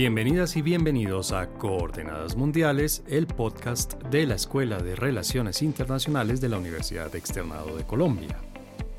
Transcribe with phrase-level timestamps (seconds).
[0.00, 6.48] Bienvenidas y bienvenidos a Coordenadas Mundiales, el podcast de la Escuela de Relaciones Internacionales de
[6.48, 8.38] la Universidad Externado de Colombia.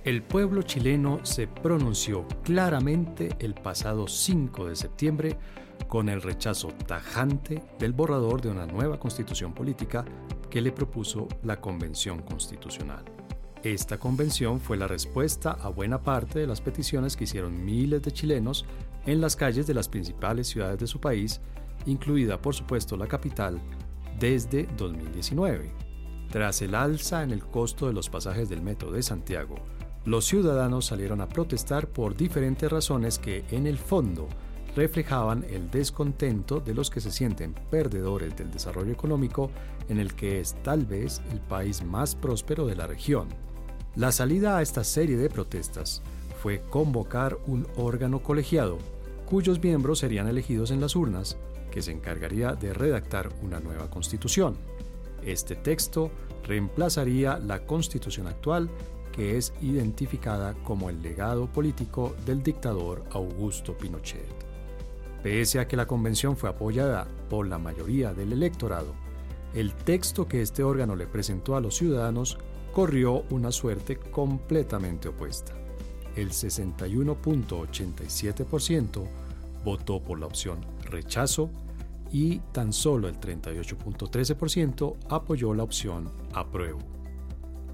[0.04, 5.38] El pueblo chileno se pronunció claramente el pasado 5 de septiembre
[5.88, 10.04] con el rechazo tajante del borrador de una nueva constitución política
[10.50, 13.06] que le propuso la Convención Constitucional.
[13.64, 18.12] Esta convención fue la respuesta a buena parte de las peticiones que hicieron miles de
[18.12, 18.66] chilenos
[19.06, 21.42] en las calles de las principales ciudades de su país,
[21.86, 23.60] incluida por supuesto la capital,
[24.20, 25.72] desde 2019.
[26.30, 29.56] Tras el alza en el costo de los pasajes del metro de Santiago,
[30.06, 34.28] los ciudadanos salieron a protestar por diferentes razones que en el fondo
[34.76, 39.52] reflejaban el descontento de los que se sienten perdedores del desarrollo económico
[39.90, 43.28] en el que es tal vez el país más próspero de la región.
[43.96, 46.02] La salida a esta serie de protestas
[46.42, 48.78] fue convocar un órgano colegiado,
[49.26, 51.38] cuyos miembros serían elegidos en las urnas,
[51.70, 54.56] que se encargaría de redactar una nueva constitución.
[55.24, 56.12] Este texto
[56.46, 58.70] reemplazaría la constitución actual,
[59.12, 64.24] que es identificada como el legado político del dictador Augusto Pinochet.
[65.22, 68.96] Pese a que la convención fue apoyada por la mayoría del electorado,
[69.54, 72.38] el texto que este órgano le presentó a los ciudadanos
[72.72, 75.54] corrió una suerte completamente opuesta.
[76.20, 79.08] El 61.87%
[79.64, 81.50] votó por la opción rechazo
[82.12, 86.80] y tan solo el 38.13% apoyó la opción apruebo.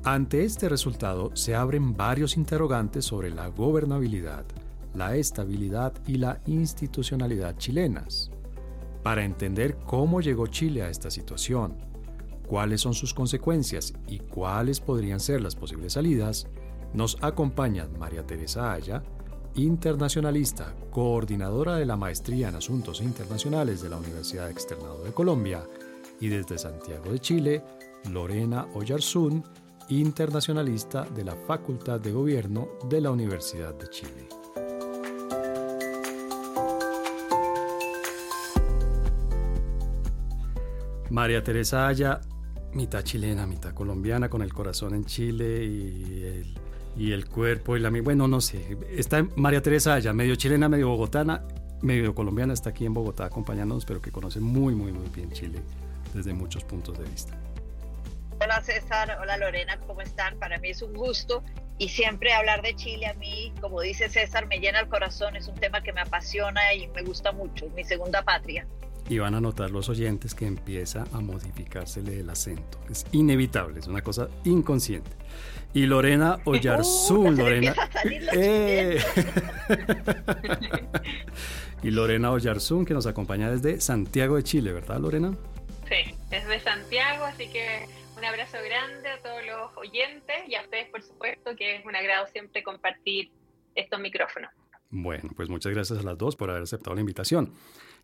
[0.04, 4.46] Ante este resultado se abren varios interrogantes sobre la gobernabilidad,
[4.94, 8.30] la estabilidad y la institucionalidad chilenas.
[9.02, 11.74] Para entender cómo llegó Chile a esta situación,
[12.48, 16.48] cuáles son sus consecuencias y cuáles podrían ser las posibles salidas,
[16.96, 19.04] nos acompañan María Teresa Aya,
[19.56, 25.64] internacionalista, coordinadora de la Maestría en Asuntos Internacionales de la Universidad Externado de Colombia,
[26.20, 27.64] y desde Santiago de Chile,
[28.12, 29.44] Lorena Oyarzún,
[29.90, 34.30] internacionalista de la Facultad de Gobierno de la Universidad de Chile.
[41.10, 42.22] María Teresa Aya
[42.76, 46.65] mitad chilena, mitad colombiana, con el corazón en Chile y el,
[46.96, 47.90] y el cuerpo y la...
[47.90, 48.78] Bueno, no sé.
[48.90, 51.44] Está María Teresa allá, medio chilena, medio bogotana,
[51.82, 55.62] medio colombiana, está aquí en Bogotá acompañándonos, pero que conoce muy, muy, muy bien Chile
[56.14, 57.38] desde muchos puntos de vista.
[58.42, 60.38] Hola César, hola Lorena, ¿cómo están?
[60.40, 61.44] Para mí es un gusto
[61.78, 65.48] y siempre hablar de Chile a mí, como dice César, me llena el corazón, es
[65.48, 68.68] un tema que me apasiona y me gusta mucho, es mi segunda patria
[69.08, 72.80] y van a notar los oyentes que empieza a modificársele el acento.
[72.90, 75.12] Es inevitable, es una cosa inconsciente.
[75.74, 77.76] Y Lorena Oyarzún, Lorena.
[78.34, 79.00] Eh.
[81.84, 85.36] y Lorena Oyarzún, que nos acompaña desde Santiago de Chile, ¿verdad, Lorena?
[85.88, 87.86] Sí, desde Santiago, así que
[88.18, 91.96] un abrazo grande a todos los oyentes y a ustedes, por supuesto, que es un
[91.96, 93.30] agrado siempre compartir
[93.76, 94.50] estos micrófonos.
[94.90, 97.54] Bueno, pues muchas gracias a las dos por haber aceptado la invitación.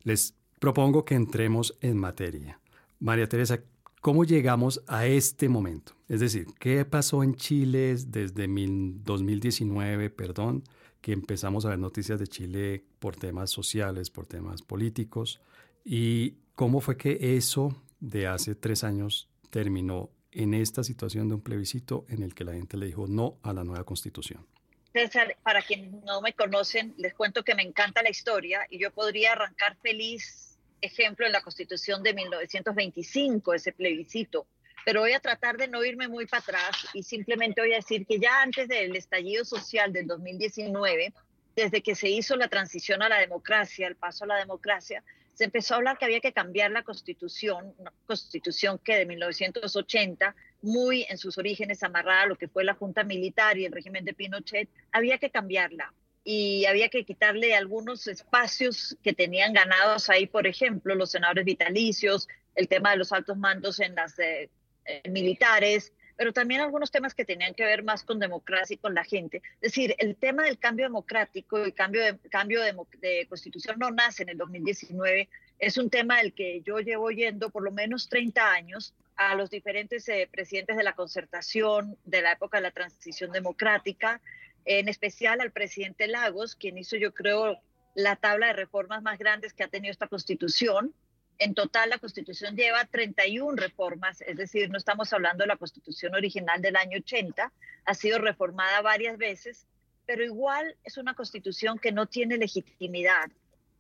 [0.04, 2.60] Les propongo que entremos en materia.
[3.00, 3.64] María Teresa,
[4.00, 5.94] ¿cómo llegamos a este momento?
[6.08, 10.64] Es decir, ¿qué pasó en Chile desde 2019, perdón,
[11.02, 15.42] que empezamos a ver noticias de Chile por temas sociales, por temas políticos?
[15.84, 21.42] ¿Y cómo fue que eso de hace tres años terminó en esta situación de un
[21.42, 24.46] plebiscito en el que la gente le dijo no a la nueva constitución?
[24.94, 28.92] César, para quienes no me conocen, les cuento que me encanta la historia y yo
[28.92, 30.51] podría arrancar feliz
[30.82, 34.48] ejemplo en la Constitución de 1925, ese plebiscito.
[34.84, 38.06] Pero voy a tratar de no irme muy para atrás y simplemente voy a decir
[38.06, 41.14] que ya antes del estallido social del 2019,
[41.56, 45.04] desde que se hizo la transición a la democracia, el paso a la democracia,
[45.34, 47.74] se empezó a hablar que había que cambiar la constitución,
[48.06, 53.04] constitución que de 1980, muy en sus orígenes amarrada a lo que fue la Junta
[53.04, 58.98] Militar y el régimen de Pinochet, había que cambiarla y había que quitarle algunos espacios
[59.04, 63.80] que tenían ganados ahí, por ejemplo, los senadores vitalicios, el tema de los altos mandos
[63.80, 64.50] en las eh,
[64.86, 68.94] eh, militares, pero también algunos temas que tenían que ver más con democracia y con
[68.94, 69.42] la gente.
[69.56, 74.22] Es decir, el tema del cambio democrático y cambio de, cambio de, constitución no nace
[74.22, 75.28] en el 2019,
[75.58, 79.50] es un tema del que yo llevo oyendo por lo menos 30 años a los
[79.50, 84.22] diferentes eh, presidentes de la concertación, de la época de la transición democrática,
[84.66, 87.60] en especial al presidente Lagos, quien hizo, yo creo,
[87.96, 90.94] la tabla de reformas más grandes que ha tenido esta constitución.
[91.38, 96.14] En total, la constitución lleva 31 reformas, es decir, no estamos hablando de la constitución
[96.14, 97.52] original del año 80,
[97.86, 99.66] ha sido reformada varias veces,
[100.06, 103.32] pero igual es una constitución que no tiene legitimidad,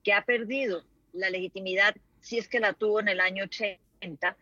[0.03, 0.83] que ha perdido
[1.13, 4.35] la legitimidad si es que la tuvo en el año 80,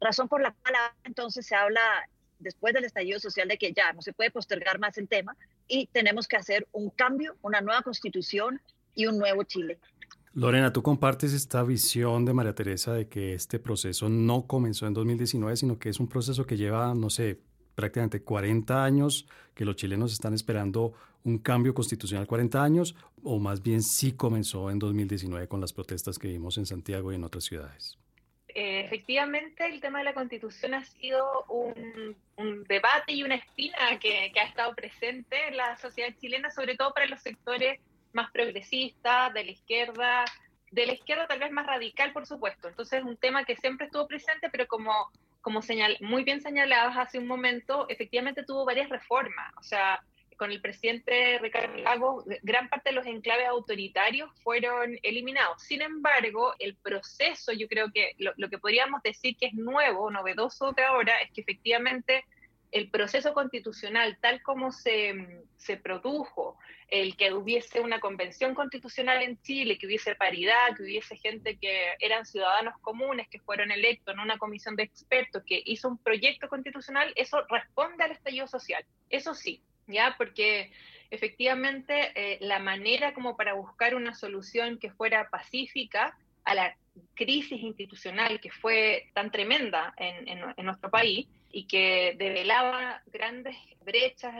[0.00, 0.74] razón por la cual
[1.04, 2.08] entonces se habla
[2.40, 5.36] después del estallido social de que ya no se puede postergar más el tema
[5.70, 8.60] y tenemos que hacer un cambio, una nueva constitución
[8.94, 9.78] y un nuevo Chile.
[10.32, 14.94] Lorena, ¿tú compartes esta visión de María Teresa de que este proceso no comenzó en
[14.94, 17.40] 2019, sino que es un proceso que lleva, no sé,
[17.74, 20.92] prácticamente 40 años, que los chilenos están esperando
[21.24, 26.18] un cambio constitucional 40 años, o más bien sí comenzó en 2019 con las protestas
[26.18, 27.99] que vimos en Santiago y en otras ciudades?
[28.54, 32.16] Eh, efectivamente, el tema de la constitución ha sido un,
[32.66, 37.06] debate y una espina que, ha estado presente en la sociedad chilena, sobre todo para
[37.06, 37.80] los sectores
[38.12, 40.24] más progresistas, de la izquierda,
[40.70, 42.68] de la izquierda tal vez más radical, por supuesto.
[42.68, 45.10] Entonces es un tema que siempre estuvo presente, pero como,
[45.42, 49.52] como señal, muy bien señalados hace un momento, efectivamente tuvo varias reformas.
[49.58, 50.02] O sea,
[50.40, 55.62] con el presidente Ricardo Lagos, gran parte de los enclaves autoritarios fueron eliminados.
[55.62, 60.72] Sin embargo, el proceso, yo creo que lo, que podríamos decir que es nuevo, novedoso
[60.72, 62.24] de ahora, es que efectivamente
[62.72, 66.56] el proceso constitucional, tal como se, se, produjo,
[66.88, 71.96] el que hubiese una convención constitucional en Chile, que hubiese paridad, que hubiese gente que
[71.98, 76.48] eran ciudadanos comunes, que fueron electos en una comisión de expertos, que hizo un proyecto
[76.48, 78.86] constitucional, eso responde al estallido social.
[79.10, 80.14] Eso sí, ¿ya?
[80.16, 80.70] Porque
[81.10, 86.76] efectivamente eh, la manera como para buscar una solución que fuera pacífica a la
[87.14, 94.34] crisis institucional que fue tan tremenda en, en nuestro país y que develaba grandes brechas,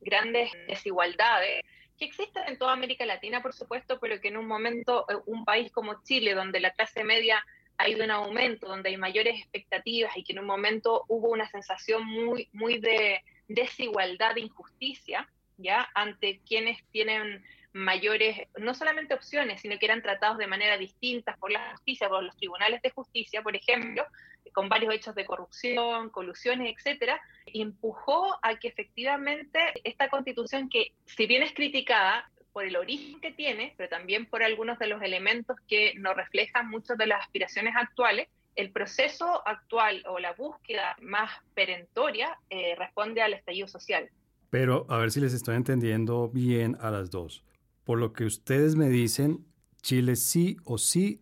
[0.00, 1.62] grandes desigualdades
[1.98, 5.44] que existen en toda América Latina, por supuesto, pero que en un momento, eh, un
[5.44, 7.44] país como Chile, donde la clase media
[7.78, 11.48] ha ido en aumento, donde hay mayores expectativas y que en un momento hubo una
[11.48, 15.88] sensación muy, muy de desigualdad, de injusticia, ¿ya?
[15.94, 21.50] Ante quienes tienen mayores, no solamente opciones, sino que eran tratados de manera distinta por
[21.50, 24.06] la justicia, por los tribunales de justicia, por ejemplo,
[24.52, 31.26] con varios hechos de corrupción, colusiones, etcétera, empujó a que efectivamente esta constitución que, si
[31.26, 35.58] bien es criticada, por el origen que tiene, pero también por algunos de los elementos
[35.68, 41.30] que nos reflejan muchas de las aspiraciones actuales, el proceso actual o la búsqueda más
[41.54, 44.08] perentoria eh, responde al estallido social.
[44.50, 47.44] Pero a ver si les estoy entendiendo bien a las dos.
[47.84, 49.44] Por lo que ustedes me dicen,
[49.82, 51.20] Chile sí o sí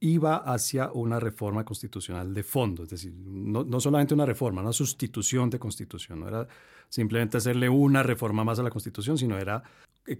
[0.00, 4.72] iba hacia una reforma constitucional de fondo, es decir, no, no, solamente una reforma, una
[4.72, 6.46] sustitución de constitución, no era
[6.88, 9.62] simplemente hacerle una reforma más a la constitución, sino era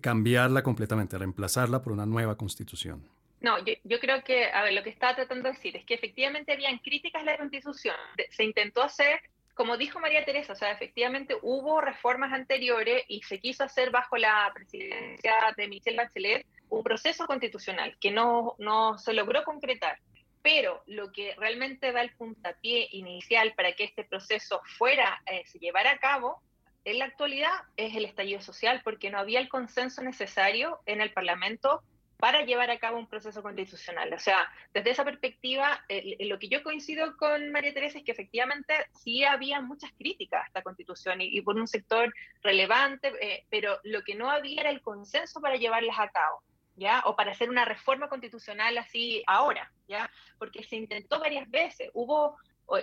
[0.01, 3.03] cambiarla completamente, reemplazarla por una nueva constitución.
[3.41, 5.95] No, yo, yo, creo que, a ver, lo que estaba tratando de decir es que
[5.95, 7.97] efectivamente habían críticas a la constitución.
[8.31, 9.21] Se intentó hacer,
[9.55, 14.17] como dijo María Teresa, o sea, efectivamente hubo reformas anteriores y se quiso hacer bajo
[14.17, 19.99] la presidencia de Michelle Bachelet un proceso constitucional que no, no se logró concretar.
[20.43, 25.59] Pero lo que realmente da el puntapié inicial para que este proceso fuera, eh, se
[25.59, 26.41] llevara a cabo,
[26.85, 31.13] en la actualidad es el estallido social, porque no había el consenso necesario en el
[31.13, 31.83] Parlamento
[32.19, 34.13] para llevar a cabo un proceso constitucional.
[34.13, 35.85] O sea, desde esa perspectiva,
[36.21, 40.47] lo que yo coincido con María Teresa es que efectivamente sí había muchas críticas a
[40.47, 44.81] esta constitución y, por un sector relevante, eh, pero lo que no había era el
[44.81, 46.43] consenso para llevarlas a cabo.
[46.79, 47.03] ¿Ya?
[47.07, 50.11] O para hacer una reforma constitucional así ahora, ¿ya?
[50.39, 52.37] Porque se intentó varias veces, hubo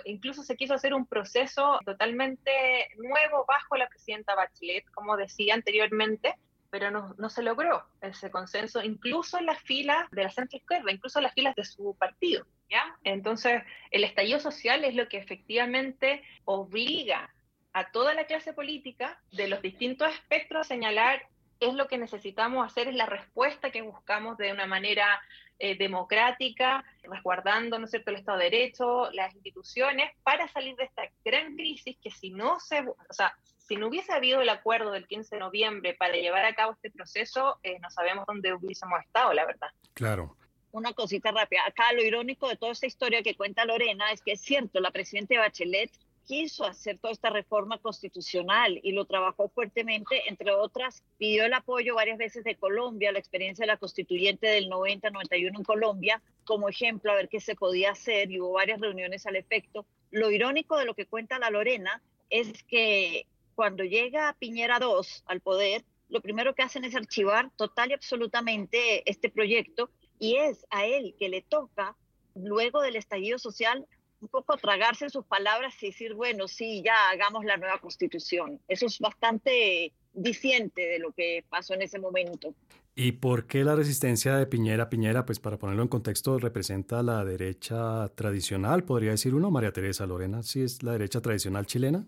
[0.04, 6.34] incluso se quiso hacer un proceso totalmente nuevo bajo la presidenta Bachelet, como decía anteriormente,
[6.74, 11.20] pero no, se logró ese consenso, incluso en las filas de la centro izquierda, incluso
[11.20, 12.48] en las filas de su partido.
[12.68, 12.98] ¿ya?
[13.04, 13.62] Entonces,
[13.92, 17.32] el estallido social es lo que efectivamente obliga
[17.74, 21.22] a toda la clase política de los distintos espectros a señalar
[21.60, 25.20] es lo que necesitamos hacer, es la respuesta que buscamos de una manera
[25.58, 28.10] eh, democrática, resguardando ¿no es cierto?
[28.10, 32.58] el Estado de Derecho, las instituciones, para salir de esta gran crisis que si no
[32.60, 33.34] se, o sea,
[33.66, 36.90] si no hubiese habido el acuerdo del 15 de noviembre para llevar a cabo este
[36.90, 39.68] proceso, eh, no sabemos dónde hubiésemos estado, la verdad.
[39.94, 40.36] Claro.
[40.72, 41.60] Una cosita rápida.
[41.66, 44.90] Acá lo irónico de toda esta historia que cuenta Lorena es que es cierto, la
[44.90, 45.90] presidenta Bachelet
[46.26, 51.94] quiso hacer toda esta reforma constitucional y lo trabajó fuertemente, entre otras, pidió el apoyo
[51.94, 57.12] varias veces de Colombia, la experiencia de la constituyente del 90-91 en Colombia, como ejemplo,
[57.12, 59.86] a ver qué se podía hacer y hubo varias reuniones al efecto.
[60.10, 65.40] Lo irónico de lo que cuenta la Lorena es que cuando llega Piñera II al
[65.40, 70.86] poder, lo primero que hacen es archivar total y absolutamente este proyecto y es a
[70.86, 71.96] él que le toca,
[72.34, 73.86] luego del estallido social,
[74.24, 78.58] un poco tragarse sus palabras y decir, bueno, sí, ya hagamos la nueva constitución.
[78.68, 82.54] Eso es bastante disiente de lo que pasó en ese momento.
[82.96, 84.88] ¿Y por qué la resistencia de Piñera?
[84.88, 90.06] Piñera, pues para ponerlo en contexto, representa la derecha tradicional, podría decir uno, María Teresa
[90.06, 92.06] Lorena, ¿sí es la derecha tradicional chilena?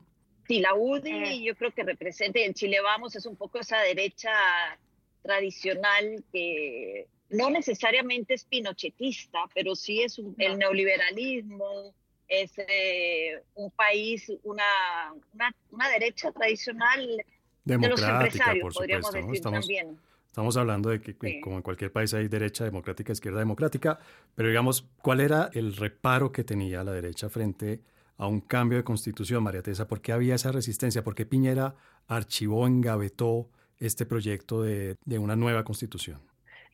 [0.48, 1.42] Sí, la UDI eh.
[1.42, 4.30] yo creo que representa, y en Chile Vamos es un poco esa derecha
[5.22, 11.92] tradicional que no necesariamente es pinochetista, pero sí es el neoliberalismo,
[12.28, 14.64] es eh, un país, una,
[15.70, 17.22] una, derecha tradicional
[17.64, 19.98] de los empresarios, podríamos decir estamos, también.
[20.26, 23.98] Estamos hablando de que como en cualquier país hay derecha democrática, izquierda democrática,
[24.34, 27.80] pero digamos, ¿cuál era el reparo que tenía la derecha frente
[28.18, 29.88] a un cambio de constitución, María Teresa?
[29.88, 31.02] ¿Por qué había esa resistencia?
[31.02, 31.74] ¿Por qué Piñera
[32.06, 36.20] archivó, engavetó este proyecto de, de una nueva constitución?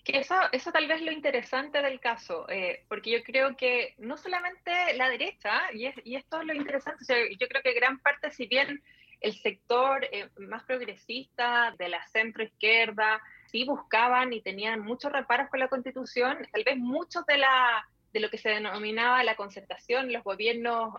[0.04, 3.94] Que eso, eso tal vez es lo interesante del caso, eh, porque yo creo que
[3.98, 7.04] no solamente la derecha, y, y esto es lo interesante,
[7.38, 8.82] yo creo que gran parte, si bien
[9.22, 15.48] el sector eh, más progresista de la centro izquierda sí buscaban y tenían muchos reparos
[15.48, 20.12] con la constitución, tal vez muchos de, la, de lo que se denominaba la concertación,
[20.12, 20.94] los gobiernos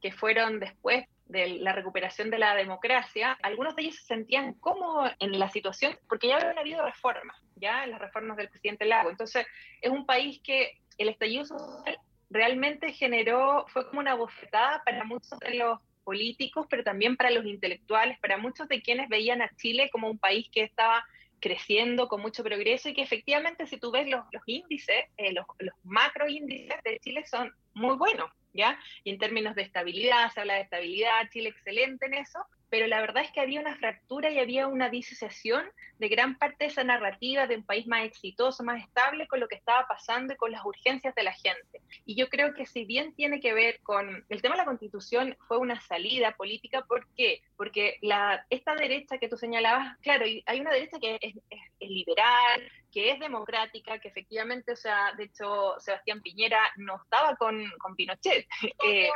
[0.00, 5.10] que fueron después de la recuperación de la democracia, algunos de ellos se sentían cómodos
[5.18, 9.10] en la situación porque ya habían habido reformas, ya las reformas del presidente Lago.
[9.10, 9.46] Entonces,
[9.80, 11.98] es un país que el estallido social
[12.30, 17.44] realmente generó, fue como una bofetada para muchos de los políticos, pero también para los
[17.44, 21.04] intelectuales, para muchos de quienes veían a Chile como un país que estaba
[21.40, 25.74] creciendo con mucho progreso y que efectivamente si tú ves los, índices, eh, los, los
[25.84, 28.30] macro índices de Chile son muy buenos.
[28.56, 28.78] ¿ya?
[29.04, 33.00] Y en términos de estabilidad, se habla de estabilidad, Chile excelente en eso, pero la
[33.00, 35.64] verdad es que había una fractura y había una disociación
[35.98, 39.48] de gran parte de esa narrativa de un país más exitoso, más estable con lo
[39.48, 41.80] que estaba pasando y con las urgencias de la gente.
[42.04, 45.36] Y yo creo que si bien tiene que ver con el tema de la constitución,
[45.46, 47.42] fue una salida política, ¿por qué?
[47.56, 51.34] Porque la, esta derecha que tú señalabas, claro, hay una derecha que es,
[51.80, 57.70] liberal, que es democrática, que efectivamente, o sea, de hecho, Sebastián Piñera no estaba con,
[57.78, 58.46] con Pinochet.
[58.84, 59.08] Eh,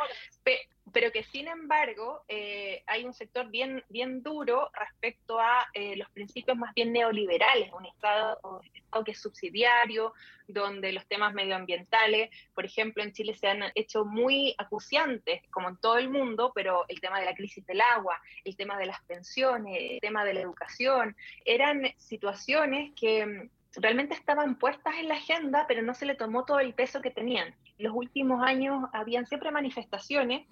[0.93, 6.09] pero que sin embargo eh, hay un sector bien, bien duro respecto a eh, los
[6.11, 10.13] principios más bien neoliberales, un estado, estado, que es subsidiario,
[10.47, 15.77] donde los temas medioambientales, por ejemplo, en Chile se han hecho muy acuciantes, como en
[15.77, 19.01] todo el mundo, pero el tema de la crisis del agua, el tema de las
[19.05, 25.65] pensiones, el tema de la educación, eran situaciones que realmente estaban puestas en la agenda,
[25.69, 27.55] pero no se le tomó todo el peso que tenían.
[27.79, 30.47] Los últimos años habían siempre manifestaciones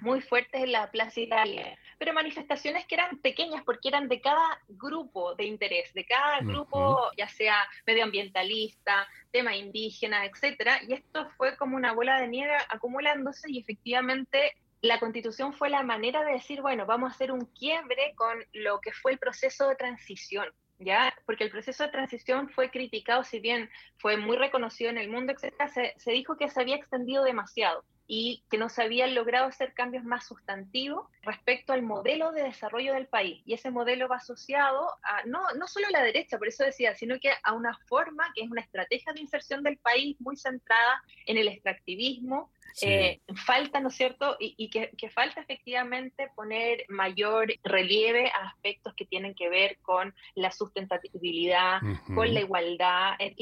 [0.00, 4.60] muy fuertes en la Plaza Italia, pero manifestaciones que eran pequeñas porque eran de cada
[4.68, 7.56] grupo de interés, de cada grupo, ya sea
[7.86, 14.54] medioambientalista, tema indígena, etcétera, y esto fue como una bola de nieve acumulándose y efectivamente
[14.82, 18.80] la constitución fue la manera de decir, bueno, vamos a hacer un quiebre con lo
[18.80, 20.46] que fue el proceso de transición.
[20.84, 21.14] ¿Ya?
[21.26, 25.32] Porque el proceso de transición fue criticado, si bien fue muy reconocido en el mundo,
[25.32, 29.46] etcétera, se, se dijo que se había extendido demasiado y que no se habían logrado
[29.46, 33.42] hacer cambios más sustantivos respecto al modelo de desarrollo del país.
[33.46, 36.94] Y ese modelo va asociado a, no, no solo a la derecha, por eso decía,
[36.94, 41.02] sino que a una forma que es una estrategia de inserción del país muy centrada
[41.26, 42.50] en el extractivismo,
[42.80, 44.36] eh, falta, ¿no es cierto?
[44.38, 50.50] Y, que, falta efectivamente poner mayor relieve a aspectos que tienen que ver con la
[50.50, 51.80] sustentabilidad,
[52.14, 53.34] con la igualdad, el,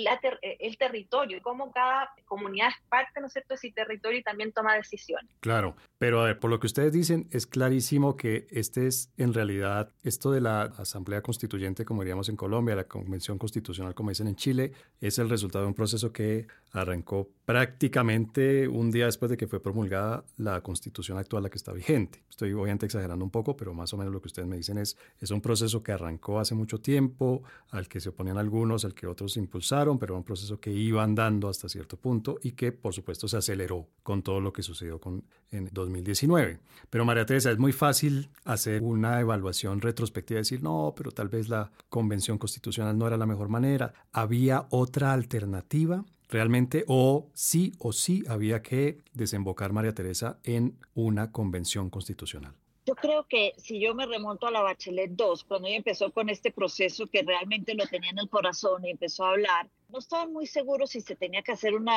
[0.42, 4.52] el territorio, cómo cada comunidad es parte, ¿no es cierto?, de ese territorio y también
[4.52, 5.30] toma decisiones.
[5.40, 9.32] Claro, pero a ver, por lo que ustedes dicen, es clarísimo que este es en
[9.32, 14.26] realidad, esto de la Asamblea Constituyente, como diríamos en Colombia, la Convención Constitucional, como dicen
[14.26, 19.36] en Chile, es el resultado de un proceso que arrancó prácticamente un día después de
[19.36, 22.24] que fue promulgada la constitución actual, la que está vigente.
[22.28, 24.96] Estoy obviamente exagerando un poco, pero más o menos lo que ustedes me dicen es,
[25.20, 29.06] es un proceso que arrancó hace mucho tiempo, al que se oponían algunos, al que
[29.06, 33.28] otros impulsaron, pero un proceso que iba andando hasta cierto punto y que por supuesto
[33.28, 35.22] se aceleró con todo lo que sucedió con,
[35.52, 36.58] en 2019.
[36.88, 41.28] Pero María Teresa, es muy fácil hacer una evaluación retrospectiva y decir, no, pero tal
[41.28, 43.92] vez la convención constitucional no era la mejor manera.
[44.12, 46.04] ¿Había otra alternativa?
[46.30, 52.54] realmente o sí o sí había que desembocar María Teresa en una convención constitucional.
[52.86, 56.28] Yo creo que si yo me remonto a la Bachelet 2, cuando ella empezó con
[56.28, 60.32] este proceso que realmente lo tenía en el corazón y empezó a hablar, no estaban
[60.32, 61.94] muy seguros si se tenía que hacer una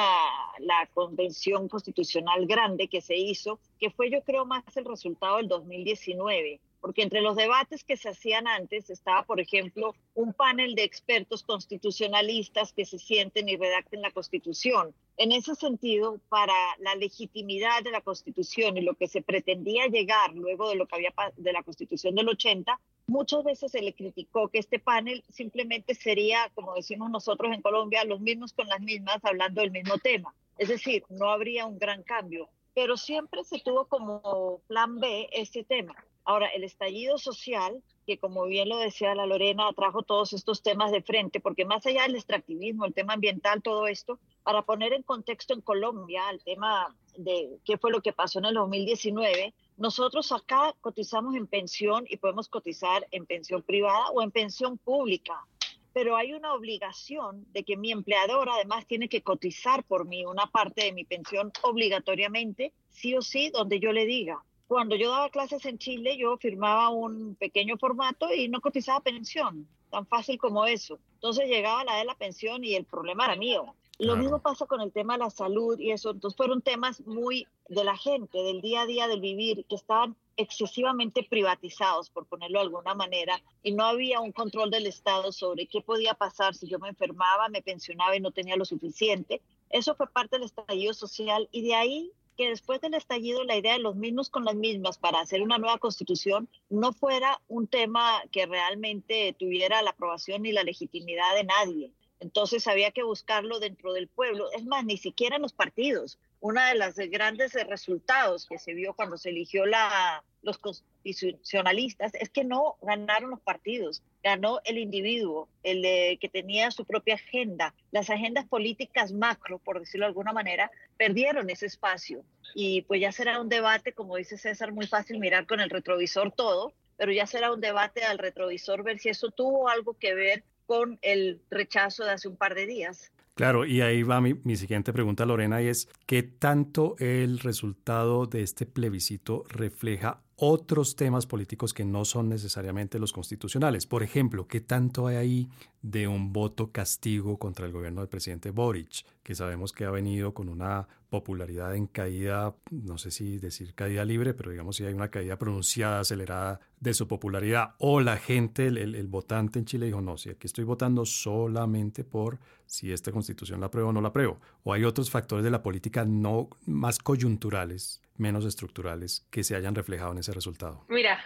[0.60, 5.48] la convención constitucional grande que se hizo, que fue yo creo más el resultado del
[5.48, 10.84] 2019 porque entre los debates que se hacían antes estaba, por ejemplo, un panel de
[10.84, 14.94] expertos constitucionalistas que se sienten y redacten la Constitución.
[15.16, 20.34] En ese sentido, para la legitimidad de la Constitución y lo que se pretendía llegar
[20.34, 24.48] luego de lo que había de la Constitución del 80, Muchas veces se le criticó
[24.48, 29.24] que este panel simplemente sería, como decimos nosotros en Colombia, los mismos con las mismas
[29.24, 30.34] hablando del mismo tema.
[30.58, 35.64] Es decir, no habría un gran cambio, pero siempre se tuvo como plan B este
[35.64, 35.96] tema.
[36.26, 40.92] Ahora, el estallido social, que como bien lo decía la Lorena, trajo todos estos temas
[40.92, 45.04] de frente, porque más allá del extractivismo, el tema ambiental, todo esto, para poner en
[45.04, 50.32] contexto en Colombia el tema de qué fue lo que pasó en el 2019, nosotros
[50.32, 55.46] acá cotizamos en pensión y podemos cotizar en pensión privada o en pensión pública,
[55.94, 60.48] pero hay una obligación de que mi empleador además tiene que cotizar por mí una
[60.48, 64.44] parte de mi pensión obligatoriamente, sí o sí, donde yo le diga.
[64.68, 69.68] Cuando yo daba clases en Chile, yo firmaba un pequeño formato y no cotizaba pensión,
[69.92, 71.00] tan fácil como eso.
[71.16, 73.76] Entonces llegaba la de la pensión y el problema era mío.
[74.00, 76.12] Lo mismo pasa con el tema de la salud y eso.
[76.12, 80.16] Entonces fueron temas muy de la gente, del día a día, del vivir, que estaban
[80.36, 85.68] excesivamente privatizados, por ponerlo de alguna manera, y no había un control del Estado sobre
[85.68, 89.42] qué podía pasar si yo me enfermaba, me pensionaba y no tenía lo suficiente.
[89.70, 93.74] Eso fue parte del estallido social y de ahí que después del estallido la idea
[93.74, 98.24] de los mismos con las mismas para hacer una nueva constitución no fuera un tema
[98.32, 101.92] que realmente tuviera la aprobación ni la legitimidad de nadie.
[102.24, 104.50] Entonces había que buscarlo dentro del pueblo.
[104.54, 106.20] Es más, ni siquiera en los partidos.
[106.40, 112.30] Uno de los grandes resultados que se vio cuando se eligió la, los constitucionalistas es
[112.30, 115.82] que no ganaron los partidos, ganó el individuo, el
[116.18, 117.76] que tenía su propia agenda.
[117.92, 122.24] Las agendas políticas macro, por decirlo de alguna manera, perdieron ese espacio.
[122.56, 126.32] Y pues ya será un debate, como dice César, muy fácil mirar con el retrovisor
[126.32, 130.46] todo, pero ya será un debate al retrovisor ver si eso tuvo algo que ver
[130.66, 133.12] con el rechazo de hace un par de días.
[133.36, 138.44] Claro, y ahí va mi, siguiente pregunta, Lorena, y es, ¿qué tanto el resultado de
[138.44, 143.86] este plebiscito refleja otros temas políticos que no son necesariamente los constitucionales?
[143.86, 145.50] Por ejemplo, ¿qué tanto hay ahí
[145.84, 150.34] de un voto castigo contra el gobierno del presidente Boric, que sabemos que ha venido
[150.34, 154.94] con una popularidad en caída, no sé si decir caída libre, pero digamos si hay
[154.94, 160.02] una caída pronunciada, acelerada de su popularidad, o la gente, el, votante en Chile dijo,
[160.02, 164.08] no, si aquí estoy votando solamente por si esta constitución la apruebo o no la
[164.08, 169.56] apruebo, o hay otros factores de la política no más coyunturales, menos estructurales, que se
[169.56, 170.86] hayan reflejado en ese resultado.
[170.90, 171.24] Mira,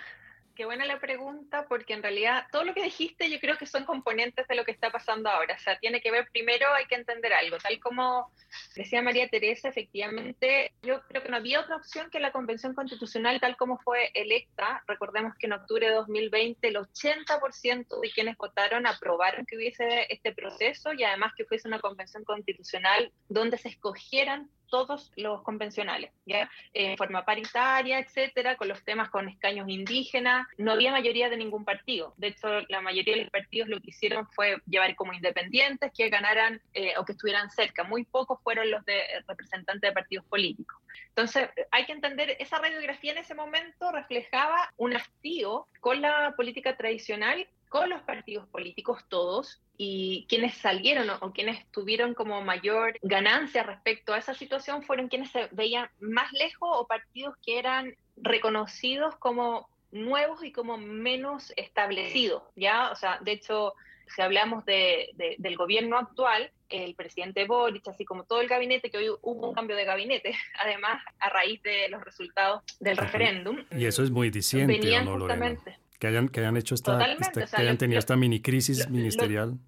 [0.57, 3.85] qué buena la pregunta, porque en realidad todo lo que dijiste yo creo que son
[3.85, 5.53] componentes de lo que está pasando ahora.
[5.53, 7.57] O sea, tiene que ver primero, hay que entender algo.
[7.59, 8.31] Tal como
[8.75, 13.39] decía María Teresa, efectivamente, yo creo que no había otra opción que la Convención Constitucional,
[13.39, 14.83] tal como fue electa.
[14.87, 20.33] Recordemos que en octubre de 2020 el 80% de quienes votaron aprobaron que hubiese este
[20.33, 26.49] proceso y además que fuese una Convención Constitucional donde se escogieran todos los convencionales, ¿ya?
[26.73, 30.47] En forma paritaria, etcétera, con los temas con escaños indígenas.
[30.57, 32.13] No había mayoría de ningún partido.
[32.17, 36.09] De hecho, la mayoría de los partidos lo que hicieron fue llevar como independientes que
[36.09, 37.83] ganaran eh, o que estuvieran cerca.
[37.83, 40.77] Muy pocos fueron los de representantes de partidos políticos.
[41.09, 46.75] Entonces, hay que entender, esa radiografía en ese momento reflejaba un hastío con la política
[46.77, 53.63] tradicional con los partidos políticos todos y quienes salieron o, quienes tuvieron como mayor ganancia
[53.63, 59.15] respecto a esa situación fueron quienes se veían más lejos o partidos que eran reconocidos
[59.17, 62.91] como nuevos y como menos establecidos, ¿ya?
[62.91, 63.73] O sea, de hecho,
[64.07, 68.97] si hablamos de, del gobierno actual, el presidente Boric, así como todo el gabinete, que
[68.97, 73.63] hoy hubo un cambio de gabinete, además a raíz de los resultados del referéndum.
[73.71, 77.61] Y eso es muy diciente, ¿no, justamente, que hayan, que hayan hecho esta, esta que
[77.61, 79.59] hayan tenido esta mini crisis ministerial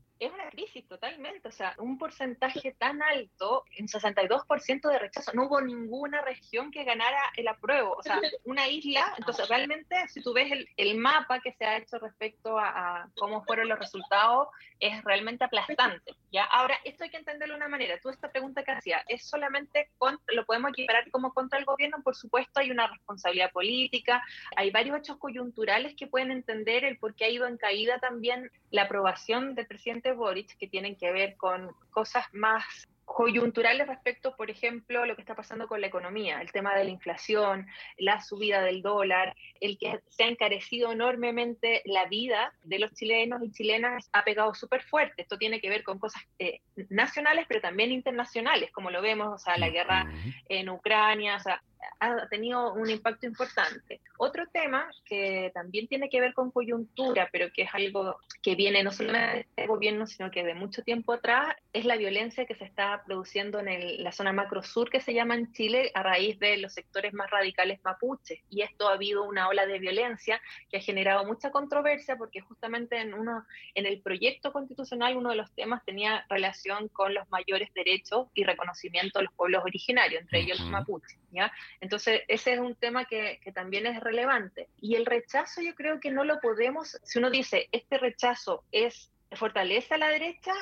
[0.88, 1.47] totalmente.
[1.47, 5.31] O sea, un porcentaje tan alto, un 62% de rechazo.
[5.33, 7.93] No hubo ninguna región que ganara el apruebo.
[7.93, 9.13] O sea, una isla.
[9.17, 13.09] Entonces, realmente, si tú ves el, el mapa que se ha hecho respecto a, a,
[13.17, 16.15] cómo fueron los resultados, es realmente aplastante.
[16.31, 16.45] ¿ya?
[16.45, 17.99] Ahora, esto hay que entenderlo de una manera.
[18.01, 22.01] Tú, esta pregunta que hacía, ¿es solamente contra, lo podemos equiparar como contra el gobierno?
[22.03, 24.23] Por supuesto, hay una responsabilidad política.
[24.55, 28.51] Hay varios hechos coyunturales que pueden entender el por qué ha ido en caída también
[28.71, 30.13] la aprobación del presidente
[30.60, 35.67] Que tienen que ver con cosas más coyunturales respecto, por ejemplo, lo que está pasando
[35.67, 37.65] con la economía, el tema de la inflación,
[37.97, 43.41] la subida del dólar, el que se ha encarecido enormemente la vida de los chilenos
[43.43, 45.23] y chilenas ha pegado súper fuerte.
[45.23, 49.38] Esto tiene que ver con cosas eh, nacionales, pero también internacionales, como lo vemos, o
[49.39, 50.06] sea, la guerra
[50.47, 51.63] en Ucrania, o sea,
[51.99, 54.01] ha tenido un impacto importante.
[54.17, 58.83] Otro tema que también tiene que ver con coyuntura, pero que es algo que viene
[58.83, 62.55] no solamente de este gobierno, sino que de mucho tiempo atrás, es la violencia que
[62.55, 66.39] se está produciendo en la zona macro sur que se llama en Chile a raíz
[66.39, 68.39] de los sectores más radicales mapuches.
[68.49, 72.97] Y esto ha habido una ola de violencia que ha generado mucha controversia porque justamente
[72.97, 77.73] en, uno, en el proyecto constitucional uno de los temas tenía relación con los mayores
[77.73, 81.19] derechos y reconocimiento de los pueblos originarios, entre ellos los mapuches.
[81.31, 81.51] ¿ya?
[81.82, 84.69] Entonces, ese es un tema que, también es relevante.
[84.79, 89.12] Y el rechazo yo creo que no lo podemos, si uno dice, este rechazo es
[89.32, 90.53] fortalece a la derecha,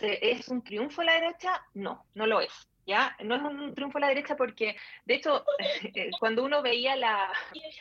[0.00, 1.62] ¿es un triunfo a la derecha?
[1.74, 2.68] No, no lo es.
[2.86, 3.16] ¿ya?
[3.22, 5.44] No es un triunfo a la derecha porque, de hecho,
[5.94, 7.32] eh, cuando uno veía la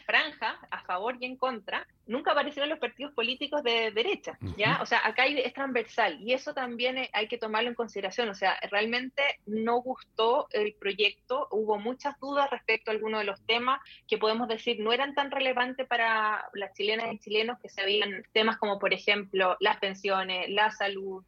[0.05, 4.79] franja a favor y en contra, nunca aparecieron los partidos políticos de derecha, ¿ya?
[4.81, 8.29] O sea, acá es transversal y eso también hay que tomarlo en consideración.
[8.29, 13.41] O sea, realmente no gustó el proyecto, hubo muchas dudas respecto a algunos de los
[13.45, 17.81] temas que podemos decir no eran tan relevantes para las chilenas y chilenos que se
[17.81, 21.23] habían temas como, por ejemplo, las pensiones, la salud,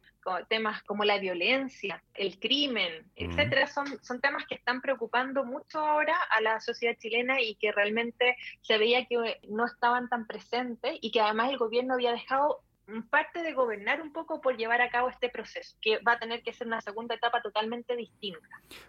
[0.48, 6.14] temas como la violencia, el crimen, etcétera, son, son temas que están preocupando mucho ahora
[6.30, 10.67] a la sociedad chilena y que realmente se veía que no estaban tan presentes
[11.00, 12.62] y que además el gobierno había dejado
[13.10, 16.42] parte de gobernar un poco por llevar a cabo este proceso, que va a tener
[16.42, 18.48] que ser una segunda etapa totalmente distinta.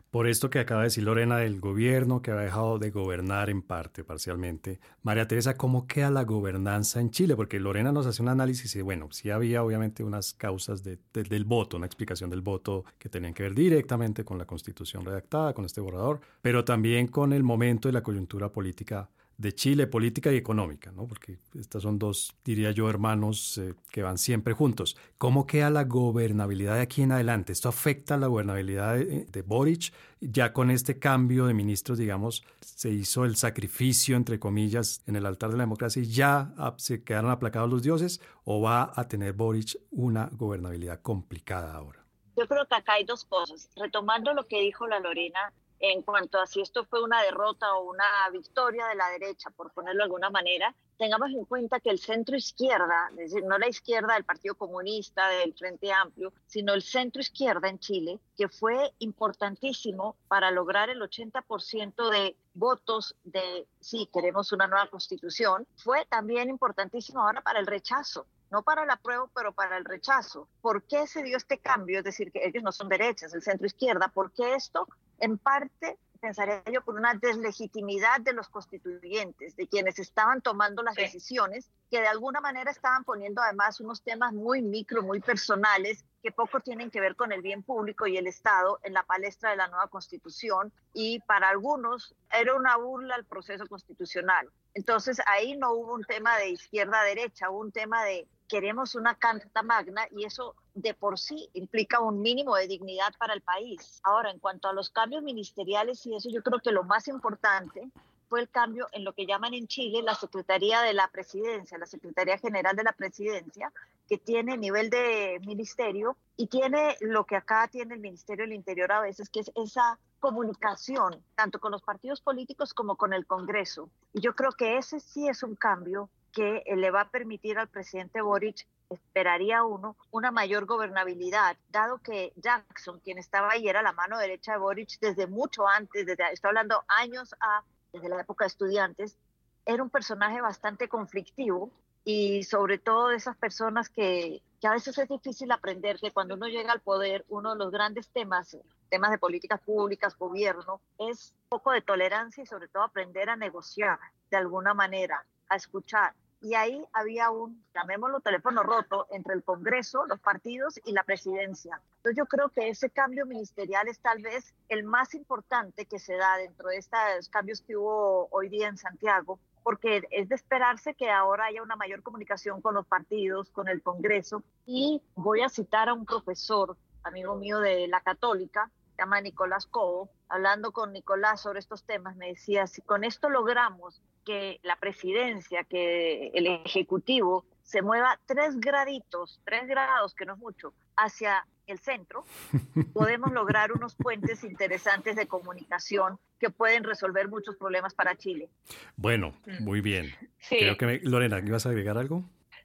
[0.09, 3.61] Por esto que acaba de decir Lorena del gobierno, que ha dejado de gobernar en
[3.61, 4.79] parte, parcialmente.
[5.03, 7.35] María Teresa, ¿cómo queda la gobernanza en Chile?
[7.35, 11.77] Porque Lorena nos hace un análisis y, bueno, sí había obviamente unas causas del voto,
[11.77, 15.81] una explicación del voto que tenían que ver directamente con la constitución redactada, con este
[15.81, 19.09] borrador, pero también con el momento y la coyuntura política
[19.39, 21.08] de Chile, política y económica, ¿no?
[21.08, 24.97] porque estas son dos, diría yo, hermanos eh, que van siempre juntos.
[25.17, 27.54] ¿Cómo queda la gobernabilidad de aquí en adelante?
[27.54, 29.93] ¿Esto afecta la gobernabilidad de, Boric?
[30.19, 35.25] Ya con este cambio de ministros, digamos, se hizo el sacrificio, entre comillas, en el
[35.25, 39.32] altar de la democracia y ya se quedaron aplacados los dioses o va a tener
[39.32, 42.04] Boric una gobernabilidad complicada ahora?
[42.36, 43.69] Yo creo que acá hay dos cosas.
[43.78, 47.89] Retomando lo que dijo la Lorena en cuanto a si esto fue una derrota o
[47.89, 51.99] una victoria de la derecha, por ponerlo de alguna manera, tengamos en cuenta que el
[51.99, 56.81] centro izquierda, es decir, no la izquierda del Partido Comunista, del Frente Amplio, sino el
[56.81, 64.09] centro izquierda en Chile, que fue importantísimo para lograr el 80% de votos de sí,
[64.13, 69.29] queremos una nueva constitución, fue también importantísimo ahora para el rechazo no para la prueba,
[69.35, 70.47] pero para el rechazo.
[70.61, 71.99] ¿Por qué se dio este cambio?
[71.99, 74.07] Es decir, que ellos no son derechas, el centro izquierda.
[74.09, 74.87] ¿Por qué esto?
[75.19, 80.95] En parte, pensaría yo, por una deslegitimidad de los constituyentes, de quienes estaban tomando las
[80.95, 86.32] decisiones, que de alguna manera estaban poniendo además unos temas muy micro, muy personales, que
[86.32, 89.58] poco tienen que ver con el bien público y el Estado en la palestra de
[89.58, 90.71] la nueva constitución.
[90.93, 94.49] Y para algunos era una burla al proceso constitucional.
[94.73, 99.62] Entonces ahí no hubo un tema de izquierda-derecha, hubo un tema de queremos una carta
[99.63, 104.01] magna y eso de por sí implica un mínimo de dignidad para el país.
[104.03, 107.89] Ahora, en cuanto a los cambios ministeriales y eso, yo creo que lo más importante
[108.27, 111.85] fue el cambio en lo que llaman en Chile la Secretaría de la Presidencia, la
[111.85, 113.71] Secretaría General de la Presidencia,
[114.07, 118.91] que tiene nivel de ministerio y tiene lo que acá tiene el Ministerio del Interior
[118.91, 123.89] a veces, que es esa comunicación, tanto con los partidos políticos como con el Congreso.
[124.13, 127.57] Y yo creo que ese sí es un cambio que eh, le va a permitir
[127.57, 133.81] al presidente Boric, esperaría uno, una mayor gobernabilidad, dado que Jackson, quien estaba ahí, era
[133.81, 137.63] la mano derecha de Boric desde mucho antes, desde, estoy hablando años a,
[137.93, 139.17] desde la época de estudiantes,
[139.65, 141.71] era un personaje bastante conflictivo
[142.03, 146.35] y sobre todo de esas personas que, que a veces es difícil aprender que cuando
[146.35, 148.57] uno llega al poder, uno de los grandes temas,
[148.89, 153.99] temas de políticas públicas, gobierno, es poco de tolerancia y sobre todo aprender a negociar
[154.31, 156.13] de alguna manera a escuchar.
[156.41, 161.81] Y ahí había un, llamémoslo, teléfono roto entre el Congreso, los partidos y la presidencia.
[161.97, 166.15] Entonces yo creo que ese cambio ministerial es tal vez el más importante que se
[166.15, 170.93] da dentro de estos cambios que hubo hoy día en Santiago, porque es de esperarse
[170.93, 174.41] que ahora haya una mayor comunicación con los partidos, con el Congreso.
[174.65, 179.65] Y voy a citar a un profesor, amigo mío de la Católica, se llama Nicolás
[179.65, 184.75] Cobo, hablando con Nicolás sobre estos temas, me decía, si con esto logramos que la
[184.75, 191.47] presidencia, que el Ejecutivo se mueva tres graditos, tres grados, que no es mucho, hacia
[191.65, 192.25] el centro,
[192.93, 198.51] podemos lograr unos puentes interesantes de comunicación que pueden resolver muchos problemas para Chile.
[198.97, 199.63] Bueno, mm.
[199.63, 200.13] muy bien.
[200.47, 202.23] Creo que Lorena, ¿ibas a agregar algo?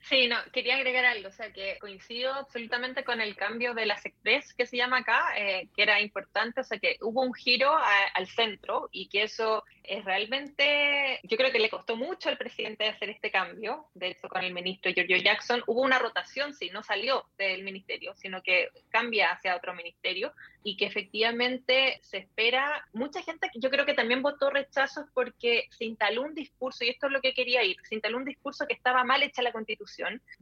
[0.09, 4.05] Sí, no, quería agregar algo, o sea, que coincido absolutamente con el cambio de las
[4.05, 7.75] Express que se llama acá, eh, que era importante, o sea, que hubo un giro
[7.75, 12.87] al centro y que eso es realmente, yo creo que le costó mucho al presidente
[12.87, 16.83] hacer este cambio, de hecho con el ministro Giorgio Jackson hubo una rotación, sí, no
[16.83, 23.23] salió del ministerio, sino que cambia hacia otro ministerio y que efectivamente se espera, mucha
[23.23, 27.12] gente yo creo que también votó rechazos porque se instaló un discurso, y esto es
[27.12, 29.93] lo que quería ir, se instaló un discurso que estaba mal hecha la constitución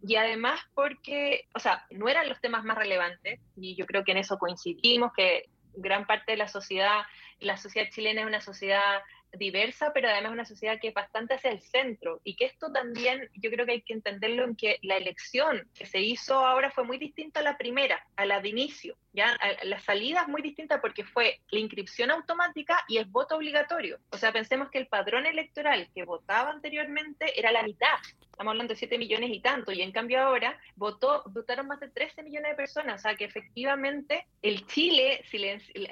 [0.02, 4.12] y además porque, o sea, no eran los temas más relevantes y yo creo que
[4.12, 7.02] en eso coincidimos, que gran parte de la sociedad,
[7.40, 9.02] la sociedad chilena es una sociedad
[9.38, 13.28] diversa, pero además una sociedad que es bastante hacia el centro y que esto también
[13.34, 16.84] yo creo que hay que entenderlo en que la elección que se hizo ahora fue
[16.84, 20.80] muy distinta a la primera, a la de inicio, ya la salida es muy distinta
[20.80, 23.98] porque fue la inscripción automática y el voto obligatorio.
[24.10, 27.98] O sea, pensemos que el padrón electoral que votaba anteriormente era la mitad.
[28.32, 31.88] Estamos hablando de 7 millones y tanto, y en cambio ahora votó, votaron más de
[31.88, 35.22] 13 millones de personas, o sea que efectivamente el Chile,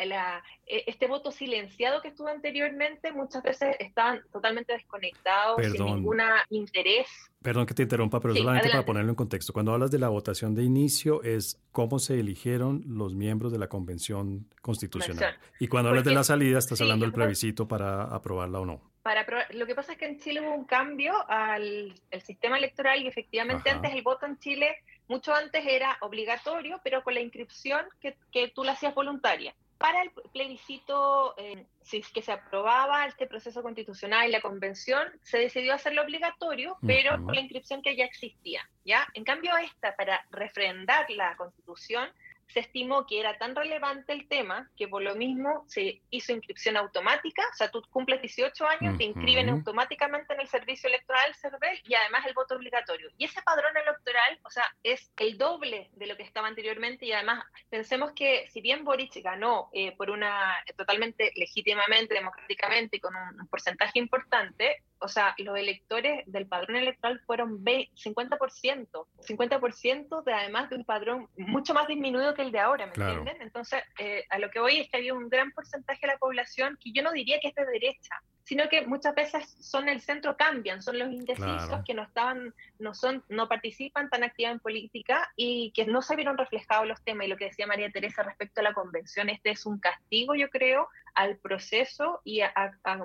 [0.06, 6.20] la, e, este voto silenciado que estuvo anteriormente, muchas veces estaban totalmente desconectados, sin ningún
[6.48, 7.06] interés.
[7.42, 9.52] Perdón que te interrumpa, pero solamente para ponerlo en contexto.
[9.52, 13.68] Cuando hablas de la votación de inicio, es cómo se eligieron los miembros de la
[13.68, 15.38] Convención Constitucional.
[15.58, 18.89] Y cuando hablas de la salida, estás hablando del plebiscito para aprobarla o no.
[19.02, 23.08] Para lo que pasa es que en Chile hubo un cambio al sistema electoral y
[23.08, 24.76] efectivamente antes el voto en Chile,
[25.08, 30.02] mucho antes era obligatorio, pero con la inscripción que, que tú la hacías voluntaria para
[30.02, 35.38] el plebiscito, eh, si es que se aprobaba este proceso constitucional y la convención, se
[35.38, 38.60] decidió hacerlo obligatorio, pero con la inscripción que ya existía.
[38.84, 39.08] ¿ya?
[39.14, 42.10] En cambio, esta, para refrendar la constitución,
[42.52, 46.76] se estimó que era tan relevante el tema que por lo mismo se hizo inscripción
[46.76, 51.80] automática, o sea, tú cumples 18 años, te inscriben automáticamente en el servicio electoral CERVEL
[51.84, 53.10] y además el voto obligatorio.
[53.18, 57.12] Y ese padrón electoral, o sea, es el doble de lo que estaba anteriormente y
[57.12, 63.14] además pensemos que si bien Boric ganó eh, por una totalmente legítimamente, democráticamente y con
[63.16, 70.70] un porcentaje importante, o sea, los electores del padrón electoral fueron 50%, 50% de además
[70.70, 73.40] de un padrón mucho más disminuido que el de ahora, ¿me entienden?
[73.40, 76.78] Entonces, eh, a lo que voy es que había un gran porcentaje de la población
[76.82, 80.36] que yo no diría que es de derecha, sino que muchas veces son el centro
[80.36, 85.30] cambian, son los indecisos que no estaban, no son, no participan tan activa en política
[85.36, 87.26] y que no se vieron reflejados los temas.
[87.26, 90.48] Y lo que decía María Teresa respecto a la convención, este es un castigo, yo
[90.50, 92.52] creo, al proceso y a,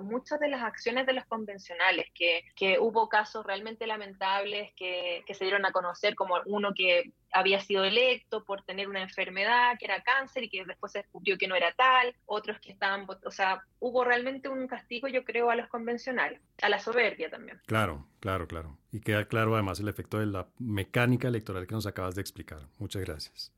[0.01, 5.33] muchas de las acciones de los convencionales, que, que hubo casos realmente lamentables que, que,
[5.33, 9.85] se dieron a conocer, como uno que había sido electo por tener una enfermedad que
[9.85, 13.31] era cáncer y que después se descubrió que no era tal, otros que estaban, o
[13.31, 17.59] sea, hubo realmente un castigo, yo creo, a los convencionales, a la soberbia también.
[17.65, 18.77] Claro, claro, claro.
[18.91, 22.67] Y queda claro además el efecto de la mecánica electoral que nos acabas de explicar.
[22.79, 23.51] Muchas gracias.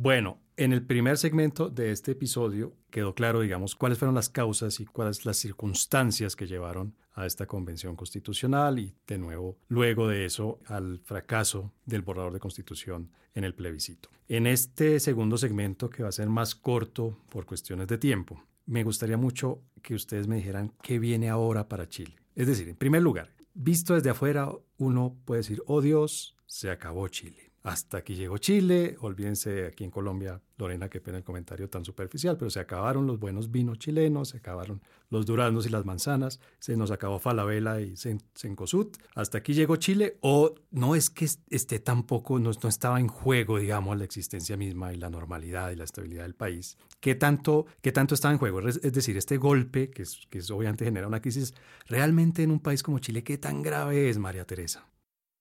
[0.00, 4.78] Bueno, en el primer segmento de este episodio quedó claro, digamos, cuáles fueron las causas
[4.78, 10.24] y cuáles las circunstancias que llevaron a esta convención constitucional y, de nuevo, luego de
[10.24, 14.08] eso, al fracaso del borrador de constitución en el plebiscito.
[14.28, 18.84] En este segundo segmento, que va a ser más corto por cuestiones de tiempo, me
[18.84, 22.14] gustaría mucho que ustedes me dijeran qué viene ahora para Chile.
[22.36, 27.08] Es decir, en primer lugar, visto desde afuera, uno puede decir, oh Dios, se acabó
[27.08, 31.84] Chile hasta aquí llegó Chile, olvídense aquí en Colombia, Lorena, qué pena el comentario tan
[31.84, 36.40] superficial, pero se acabaron los buenos vinos chilenos, se acabaron los duraznos y las manzanas,
[36.60, 41.78] se nos acabó Falabella y Cencosud, hasta aquí llegó Chile, o no es que esté
[41.78, 46.22] tampoco, no, estaba en juego, digamos, la existencia misma y la normalidad y la estabilidad
[46.22, 46.78] del país.
[47.00, 48.66] ¿Qué tanto, qué tanto estaba en juego?
[48.66, 51.52] Es, decir, este golpe, que, es, que obviamente genera una crisis,
[51.86, 54.88] realmente en un país como Chile, ¿qué tan grave es, María Teresa?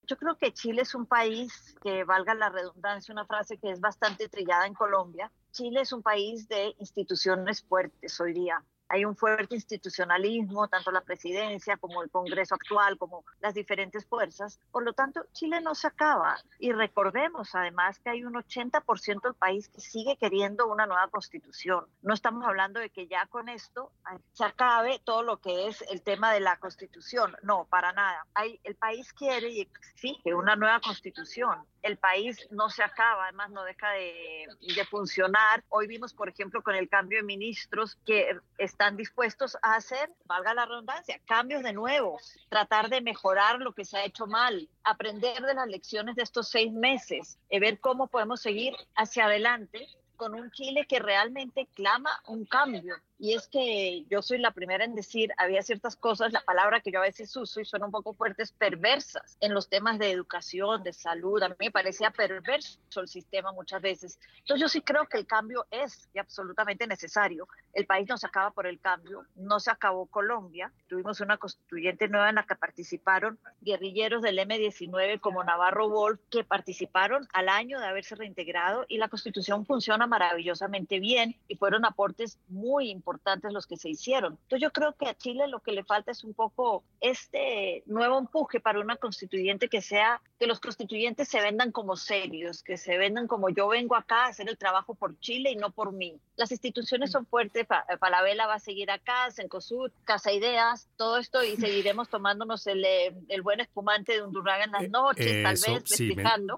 [0.07, 3.81] Yo creo que Chile es un país que, valga la redundancia, una frase que es
[3.81, 9.15] bastante trillada en Colombia, Chile es un país de instituciones fuertes hoy día hay un
[9.15, 14.59] fuerte institucionalismo, tanto la presidencia como el Congreso actual, como las diferentes fuerzas.
[14.71, 16.37] Por lo tanto, Chile no se acaba.
[16.59, 21.85] Y recordemos además que hay un 80% del país que sigue queriendo una nueva constitución.
[22.01, 23.91] No estamos hablando de que ya con esto
[24.33, 27.35] se acabe todo lo que es el tema de la constitución.
[27.43, 28.25] No, para nada.
[28.33, 33.49] Hay, el país quiere y exige una nueva constitución el país no se acaba, además
[33.51, 34.47] no deja de,
[34.89, 35.63] funcionar.
[35.69, 40.53] Hoy vimos, por ejemplo, con el cambio de ministros que están dispuestos a hacer, valga
[40.53, 45.41] la redundancia, cambios de nuevo, tratar de mejorar lo que se ha hecho mal, aprender
[45.41, 49.87] de las lecciones de estos seis meses, y ver cómo podemos seguir hacia adelante
[50.17, 52.95] con un Chile que realmente clama un cambio.
[53.19, 56.91] Y es que yo soy la primera en decir, había ciertas cosas, la palabra que
[56.91, 60.83] yo a veces uso y son un poco fuertes, perversas en los temas de educación,
[60.83, 61.41] de salud.
[61.41, 64.19] A mí me parecía perverso el sistema muchas veces.
[64.39, 67.47] Entonces yo sí creo que el cambio es absolutamente necesario.
[67.73, 70.71] El país no se acaba por el cambio, no se acabó Colombia.
[70.87, 76.43] Tuvimos una constituyente nueva en la que participaron guerrilleros del M-19 como Navarro Wolf, que
[76.43, 82.37] participaron al año de haberse reintegrado y la constitución funciona maravillosamente bien y fueron aportes
[82.47, 84.33] muy importantes importantes los que se hicieron.
[84.33, 88.19] Entonces yo creo que a Chile lo que le falta es un poco este nuevo
[88.19, 92.97] empuje para una constituyente que sea, que los constituyentes se vendan como serios, que se
[92.97, 96.19] vendan como yo vengo acá a hacer el trabajo por Chile y no por mí.
[96.35, 97.65] Las instituciones son fuertes,
[97.99, 103.15] Palabela va a seguir acá, Sencosud, Casa Ideas, todo esto y seguiremos tomándonos el, eh,
[103.29, 106.13] el buen espumante de Undurraga en las eh, noches, tal vez, sí,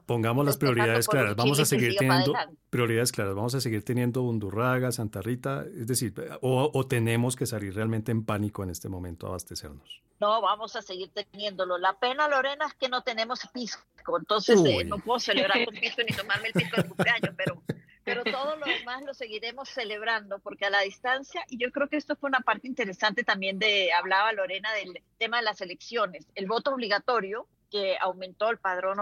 [0.08, 2.34] Pongamos las prioridades claras, vamos a seguir teniendo
[2.70, 7.74] prioridades claras, vamos a seguir teniendo Undurraga, Santa Rita, es decir, o, tenemos que salir
[7.74, 10.02] realmente en pánico en este momento a abastecernos?
[10.20, 11.78] No, vamos a seguir teniéndolo.
[11.78, 16.02] La pena, Lorena, es que no tenemos pisco, entonces eh, no puedo celebrar con pisco
[16.08, 17.64] ni tomarme el pisco de cumpleaños, pero,
[18.04, 21.98] pero todo lo demás lo seguiremos celebrando porque a la distancia, y yo creo que
[21.98, 26.48] esto fue una parte interesante también de, hablaba Lorena del tema de las elecciones, el
[26.48, 28.98] voto obligatorio que aumentó el padrón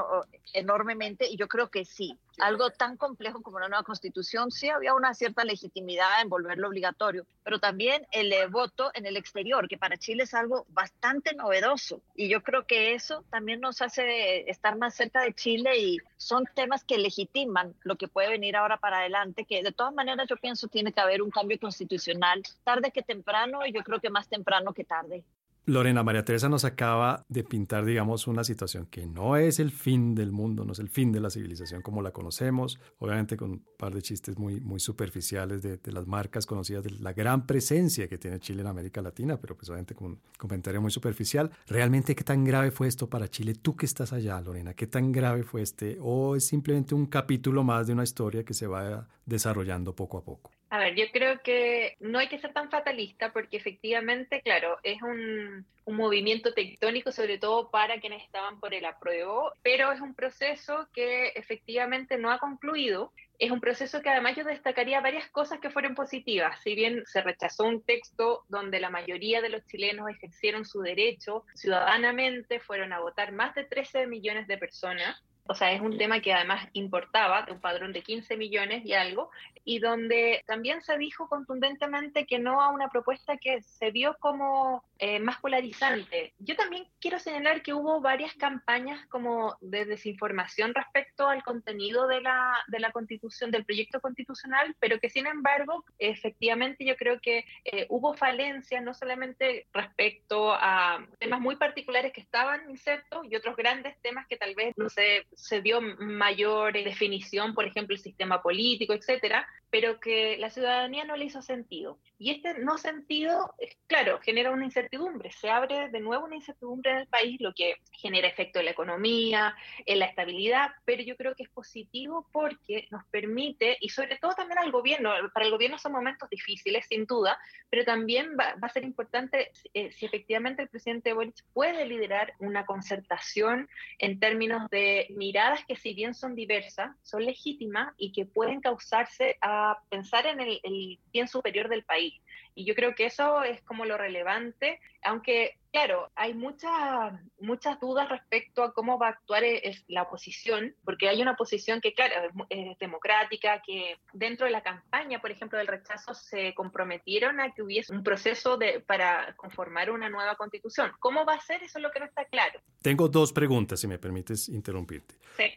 [0.53, 4.93] enormemente y yo creo que sí, algo tan complejo como una nueva constitución, sí había
[4.93, 9.77] una cierta legitimidad en volverlo obligatorio, pero también el eh, voto en el exterior, que
[9.77, 12.01] para Chile es algo bastante novedoso.
[12.15, 16.43] Y yo creo que eso también nos hace estar más cerca de Chile y son
[16.55, 20.37] temas que legitiman lo que puede venir ahora para adelante, que de todas maneras yo
[20.37, 24.27] pienso tiene que haber un cambio constitucional, tarde que temprano y yo creo que más
[24.27, 25.23] temprano que tarde.
[25.67, 30.15] Lorena María Teresa nos acaba de pintar, digamos, una situación que no es el fin
[30.15, 33.63] del mundo, no es el fin de la civilización como la conocemos, obviamente con un
[33.77, 38.17] par de chistes muy, muy superficiales de, las marcas conocidas, de la gran presencia que
[38.17, 41.51] tiene Chile en América Latina, pero pues obviamente con un comentario muy superficial.
[41.67, 43.53] ¿Realmente qué tan grave fue esto para Chile?
[43.53, 45.97] Tú que estás allá, Lorena, ¿qué tan grave fue este?
[45.99, 50.23] ¿O es simplemente un capítulo más de una historia que se va desarrollando poco a
[50.23, 50.56] poco?
[50.69, 55.01] A ver, yo creo que no hay que ser tan fatalista porque efectivamente, claro, es
[55.01, 60.89] un, movimiento tectónico, sobre todo para quienes estaban por el apruebo, pero es un proceso
[60.93, 63.13] que efectivamente no ha concluido.
[63.39, 66.59] Es un proceso que además yo destacaría varias cosas que fueron positivas.
[66.61, 71.45] Si bien se rechazó un texto donde la mayoría de los chilenos ejercieron su derecho
[71.55, 76.21] ciudadanamente, fueron a votar más de 13 millones de personas o sea, es un tema
[76.21, 79.29] que además importaba de un padrón de 15 millones y algo,
[79.63, 84.83] y donde también se dijo contundentemente que no a una propuesta que se vio como
[84.97, 86.33] eh, más polarizante.
[86.39, 92.21] Yo también quiero señalar que hubo varias campañas como de desinformación respecto al contenido de
[92.21, 97.43] la, de la constitución, del proyecto constitucional, pero que sin embargo, efectivamente yo creo que
[97.65, 103.55] eh, hubo falencias no solamente respecto a temas muy particulares que estaban insertos y otros
[103.55, 108.41] grandes temas que tal vez no se se dio mayor definición, por ejemplo, el sistema
[108.41, 111.99] político, etcétera, pero que la ciudadanía no le hizo sentido.
[112.17, 113.53] Y este no sentido,
[113.85, 117.75] claro, genera una incertidumbre, se abre de nuevo una incertidumbre en el país, lo que
[117.91, 122.87] genera efecto en la economía, en la estabilidad, pero yo creo que es positivo porque
[122.89, 127.05] nos permite, y sobre todo también al gobierno, para el gobierno son momentos difíciles, sin
[127.05, 127.37] duda,
[127.69, 132.65] pero también va, a ser importante eh, si efectivamente el presidente Boric puede liderar una
[132.65, 133.69] concertación
[133.99, 139.37] en términos de miradas que si bien son diversas, son legítimas y que pueden causarse
[139.41, 142.13] a pensar en el, bien superior del país.
[142.57, 148.09] Y yo creo que eso es como lo relevante, aunque, claro, hay muchas muchas dudas
[148.09, 152.15] respecto a cómo va a actuar e, la oposición, porque hay una oposición que, claro,
[152.49, 157.61] es, democrática, que dentro de la campaña, por ejemplo, del rechazo, se comprometieron a que
[157.61, 160.91] hubiese un proceso de, para conformar una nueva constitución.
[160.97, 161.61] ¿Cómo va a ser?
[161.61, 162.59] Eso es lo que no está claro.
[162.81, 165.13] Tengo dos preguntas, si me permites interrumpirte.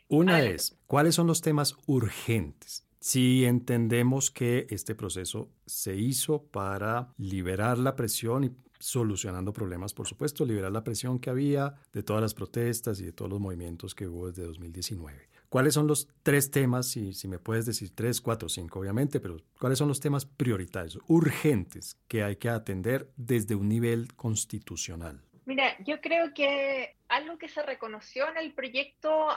[0.08, 7.12] Una es, ¿cuáles son los temas urgentes si entendemos que este proceso se hizo para
[7.16, 12.22] liberar la presión y solucionando problemas, por supuesto, liberar la presión que había de todas
[12.22, 15.28] las protestas y de todos los movimientos que hubo desde 2019.
[15.48, 19.38] ¿Cuáles son los tres temas, si, si me puedes decir tres, cuatro, cinco, obviamente, pero
[19.58, 25.20] cuáles son los temas prioritarios, urgentes, que hay que atender desde un nivel constitucional?
[25.46, 29.28] Mira, yo creo que algo que se reconoció en el proyecto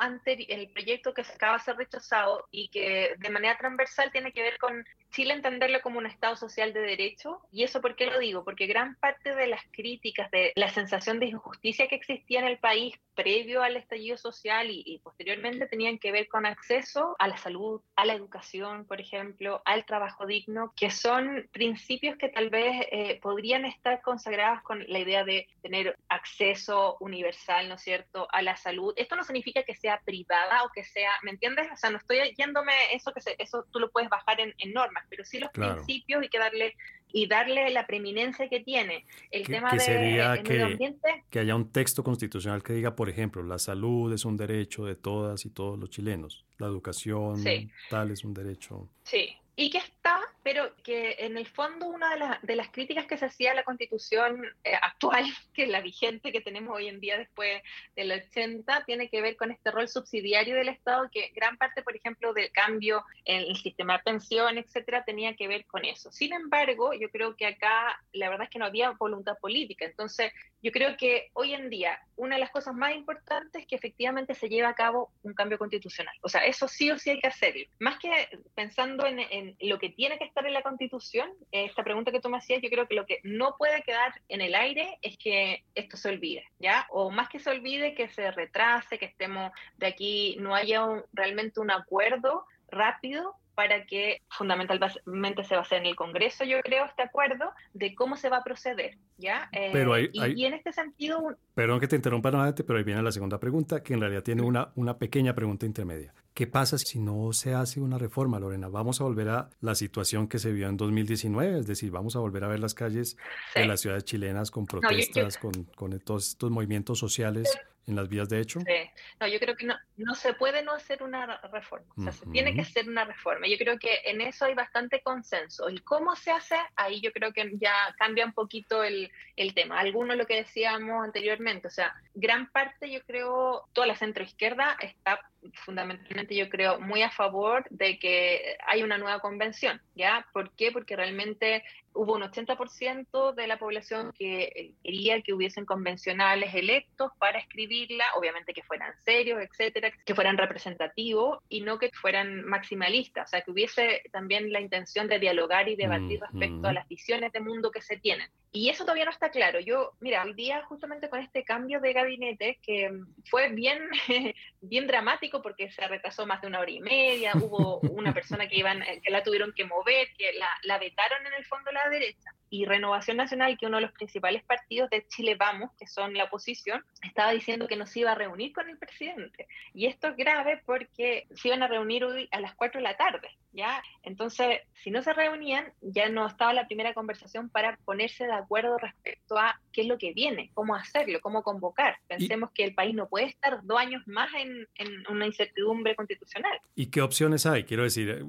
[0.48, 4.58] el proyecto que acaba de ser rechazado y que de manera transversal tiene que ver
[4.58, 7.40] con Chile entenderlo como un Estado social de derecho.
[7.52, 8.44] ¿Y eso por qué lo digo?
[8.44, 12.58] Porque gran parte de las críticas, de la sensación de injusticia que existía en el
[12.58, 17.82] país previo al estallido social y, posteriormente tenían que ver con acceso a la salud,
[17.96, 23.20] a la educación, por ejemplo, al trabajo digno, que son principios que tal vez eh,
[23.22, 28.56] podrían estar consagrados con la idea de tener acceso universal, ¿no es cierto?, a la
[28.58, 28.94] salud.
[28.96, 31.68] Esto no significa que sea privada o que sea, ¿me entiendes?
[31.72, 35.26] O sea, no estoy yéndome eso que eso tú lo puedes bajar en normas pero
[35.26, 36.76] sí los principios y que darle
[37.16, 39.06] y darle la preeminencia que tiene.
[39.30, 40.96] El tema de sería que,
[41.30, 44.96] que haya un texto constitucional que diga, por ejemplo, la salud es un derecho de
[44.96, 47.44] todas y todos los chilenos, la educación
[47.92, 48.90] tal es un derecho.
[49.04, 53.26] Sí, y que está, pero que en el fondo una de, las críticas que se
[53.26, 55.24] hacía a la constitución eh, actual,
[55.54, 57.62] que es la vigente que tenemos hoy en día después
[57.96, 61.96] del 80, tiene que ver con este rol subsidiario del Estado, que gran parte, por
[61.96, 66.12] ejemplo, del cambio en el sistema de pensión, etcétera, tenía que ver con eso.
[66.12, 69.86] Sin embargo, yo creo que acá la verdad es que no había voluntad política.
[69.86, 73.76] Entonces, yo creo que hoy en día una de las cosas más importantes es que
[73.76, 76.16] efectivamente se lleve a cabo un cambio constitucional.
[76.22, 77.66] O sea, eso sí o sí hay que hacerlo.
[77.80, 78.10] Más que
[78.56, 82.38] pensando en, lo que tiene que estar en la constitución, esta pregunta que tú me
[82.38, 85.98] hacías, yo creo que lo que no puede quedar en el aire es que esto
[85.98, 86.86] se olvide, ¿ya?
[86.90, 91.60] O más que se olvide, que se retrase, que estemos de aquí, no haya realmente
[91.60, 96.86] un acuerdo rápido para que fundamentalmente se va a hacer en el Congreso, yo creo,
[96.86, 99.50] este acuerdo de cómo se va a proceder, ¿ya?
[99.72, 101.38] pero eh, y, en este sentido...
[101.54, 104.42] Perdón que te interrumpa nuevamente, pero ahí viene la segunda pregunta, que en realidad tiene
[104.42, 106.14] una, una pequeña pregunta intermedia.
[106.34, 108.68] ¿Qué pasa si no se hace una reforma, Lorena?
[108.68, 111.60] ¿Vamos a volver a la situación que se vio en 2019?
[111.60, 113.18] Es decir, ¿vamos a volver a ver las calles
[113.54, 117.56] de las ciudades chilenas con protestas, con, con todos estos movimientos sociales?
[117.88, 118.60] En las vías de hecho?
[118.62, 118.90] Sí.
[119.20, 121.94] No, yo creo que no, no se puede no hacer una reforma.
[121.98, 123.48] O sea, se tiene que hacer una reforma.
[123.48, 125.70] Yo creo que en eso hay bastante consenso.
[125.70, 126.56] ¿Y cómo se hace?
[126.76, 129.80] Ahí yo creo que ya cambia un poquito el, el tema.
[129.80, 135.20] Algunos lo que decíamos anteriormente, o sea, gran parte, yo creo, toda la centroizquierda está
[135.66, 140.26] fundamentalmente yo creo muy a favor de que hay una nueva convención, ¿ya?
[140.34, 140.72] ¿Por qué?
[140.72, 141.64] Porque realmente
[141.94, 148.06] hubo un 80% de la población que eh, quería que hubiesen convencionales electos para escribirla,
[148.16, 153.42] obviamente que fueran serios, etcétera, que fueran representativos y no que fueran maximalistas, o sea,
[153.42, 157.72] que hubiese también la intención de dialogar y debatir respecto a las visiones de mundo
[157.72, 158.30] que se tienen.
[158.56, 159.60] Y eso todavía no está claro.
[159.60, 162.92] Yo, mira, hoy día justamente con este cambio de gabinete, que
[163.26, 163.90] fue bien,
[164.62, 168.58] bien dramático porque se retrasó más de una hora y media, hubo una persona que,
[168.58, 172.30] iban, que la tuvieron que mover, que la, la vetaron en el fondo la derecha.
[172.54, 176.26] Y Renovación Nacional, que uno de los principales partidos de Chile Vamos, que son la
[176.26, 179.48] oposición, estaba diciendo que no se iba a reunir con el presidente.
[179.74, 182.96] Y esto es grave porque se iban a reunir hoy a las 4 de la
[182.96, 183.82] tarde, ¿ya?
[184.04, 188.78] Entonces, si no se reunían, ya no estaba la primera conversación para ponerse de acuerdo
[188.78, 191.98] respecto a qué es lo que viene, cómo hacerlo, cómo convocar.
[192.06, 196.60] Pensemos que el país no puede estar dos años más en, en una incertidumbre constitucional.
[196.76, 197.64] ¿Y qué opciones hay?
[197.64, 198.24] Quiero decir,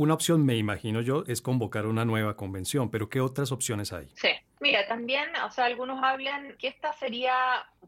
[0.00, 4.08] una opción, me imagino yo, es convocar una nueva convención, pero ¿qué otras opciones hay?
[4.14, 7.34] Sí, mira, también, o sea, algunos hablan que esta sería,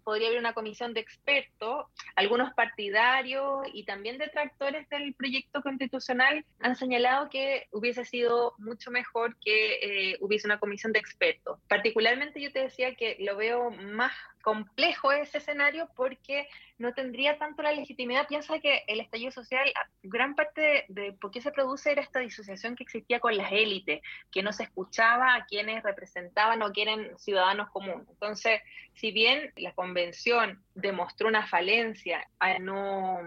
[0.04, 1.86] podría haber una comisión de expertos,
[2.16, 9.36] algunos partidarios y también detractores del proyecto constitucional han señalado que hubiese sido mucho mejor
[9.44, 11.58] que eh, hubiese una comisión de expertos.
[11.68, 14.12] Particularmente yo te decía que lo veo más
[14.42, 18.26] complejo ese escenario porque no tendría tanto la legitimidad.
[18.26, 19.72] Piensa que el estallido social,
[20.02, 24.02] gran parte de, por qué se produce era esta disociación que existía con las élites,
[24.30, 28.06] que no se escuchaba a quienes representaban o quieren ciudadanos comunes.
[28.10, 28.60] Entonces,
[28.94, 33.18] si bien la convención demostró una falencia a no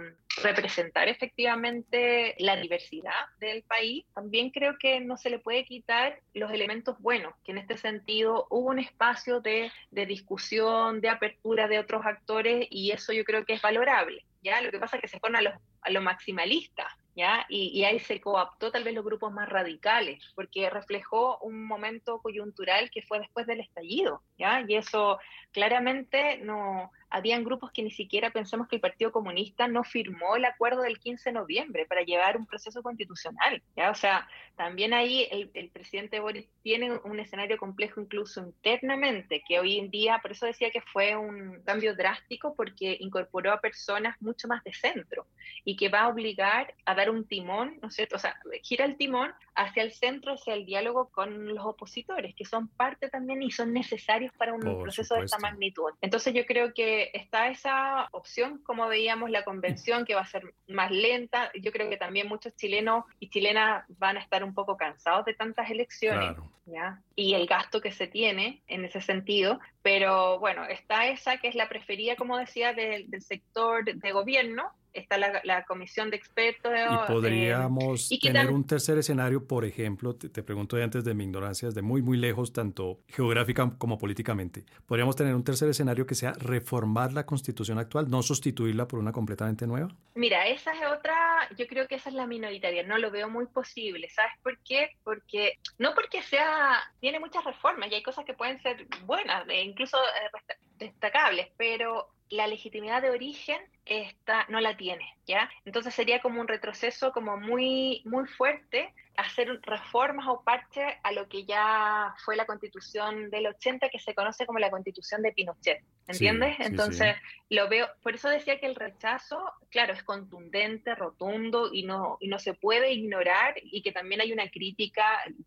[0.41, 6.49] representar efectivamente la diversidad del país, también creo que no se le puede quitar los
[6.51, 11.79] elementos buenos, que en este sentido hubo un espacio de, de discusión, de apertura de
[11.79, 14.23] otros actores y eso yo creo que es valorable.
[14.41, 14.61] ¿ya?
[14.61, 17.45] Lo que pasa es que se fueron a los, a los maximalistas, ¿ya?
[17.49, 22.19] Y, y, ahí se coaptó tal vez los grupos más radicales, porque reflejó un momento
[22.21, 24.63] coyuntural que fue después del estallido, ¿ya?
[24.67, 25.19] Y eso
[25.51, 30.45] claramente no, habían grupos que ni siquiera pensamos que el Partido Comunista no firmó el
[30.45, 33.61] acuerdo del 15 de noviembre para llevar un proceso constitucional.
[33.75, 33.91] ¿ya?
[33.91, 39.59] O sea, también ahí el, el, presidente Boris tiene un escenario complejo incluso internamente, que
[39.59, 44.15] hoy en día, por eso decía que fue un cambio drástico porque incorporó a personas
[44.21, 45.25] mucho más de centro
[45.63, 48.15] y que va a obligar a dar un timón, ¿no es cierto?
[48.15, 52.45] O sea, gira el timón hacia el centro, hacia el diálogo con los opositores, que
[52.45, 55.91] son parte también y son necesarios para un proceso de esta magnitud.
[56.01, 60.53] Entonces yo creo que está esa opción, como veíamos la convención, que va a ser
[60.67, 61.51] más lenta.
[61.61, 65.33] Yo creo que también muchos chilenos y chilenas van a estar un poco cansados de
[65.33, 66.35] tantas elecciones.
[66.65, 67.01] ¿ya?
[67.15, 69.59] Y el gasto que se tiene en ese sentido.
[69.81, 75.17] Pero bueno, está esa que es la preferida, como decía, del sector de gobierno, está
[75.17, 76.71] la, comisión de expertos.
[76.73, 81.67] Y eh, podríamos tener un tercer escenario, por ejemplo, te, pregunto antes de mi ignorancia,
[81.67, 84.65] desde muy, muy lejos, tanto geográfica como políticamente.
[84.85, 89.11] ¿Podríamos tener un tercer escenario que sea reformar la constitución actual, no sustituirla por una
[89.11, 89.89] completamente nueva?
[90.15, 91.15] Mira, esa es otra,
[91.57, 94.09] yo creo que esa es la minoritaria, no lo veo muy posible.
[94.09, 94.91] ¿Sabes por qué?
[95.03, 99.63] Porque, no porque sea, tiene muchas reformas y hay cosas que pueden ser buenas, e
[99.63, 105.49] incluso eh, destacables, pero la legitimidad de origen esta, no la tiene, ¿ya?
[105.63, 111.27] Entonces sería como un retroceso como muy, muy fuerte hacer reformas o parches a lo
[111.27, 115.83] que ya fue la constitución del 80 que se conoce como la constitución de Pinochet,
[116.07, 116.57] ¿entiendes?
[116.59, 117.15] Entonces
[117.49, 122.27] lo veo, por eso decía que el rechazo, claro, es contundente, rotundo y no, y
[122.27, 125.05] no se puede ignorar y que también hay una crítica,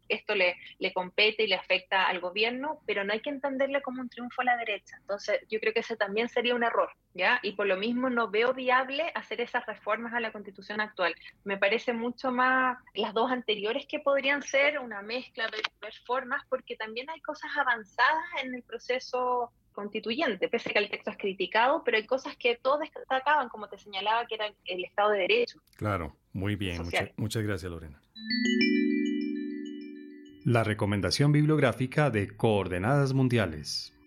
[0.08, 4.00] esto le, le compete y le afecta al gobierno, pero no hay que entenderle como
[4.00, 4.96] un triunfo a la derecha.
[5.00, 7.40] Entonces yo creo que ese también sería un error, ¿ya?
[7.42, 11.14] Y por lo mismo no veo viable hacer esas reformas a la constitución actual.
[11.44, 16.76] Me parece mucho más las dos anteriores que podrían ser una mezcla de, reformas, porque
[16.76, 21.82] también hay cosas avanzadas en el proceso constituyente, pese a que el texto es criticado,
[21.84, 25.60] pero hay cosas que todos destacaban, como te señalaba, que era el Estado de Derecho.
[25.76, 26.82] Claro, muy bien,
[27.16, 28.00] muchas gracias Lorena.
[30.44, 33.97] La recomendación bibliográfica de Coordenadas Mundiales.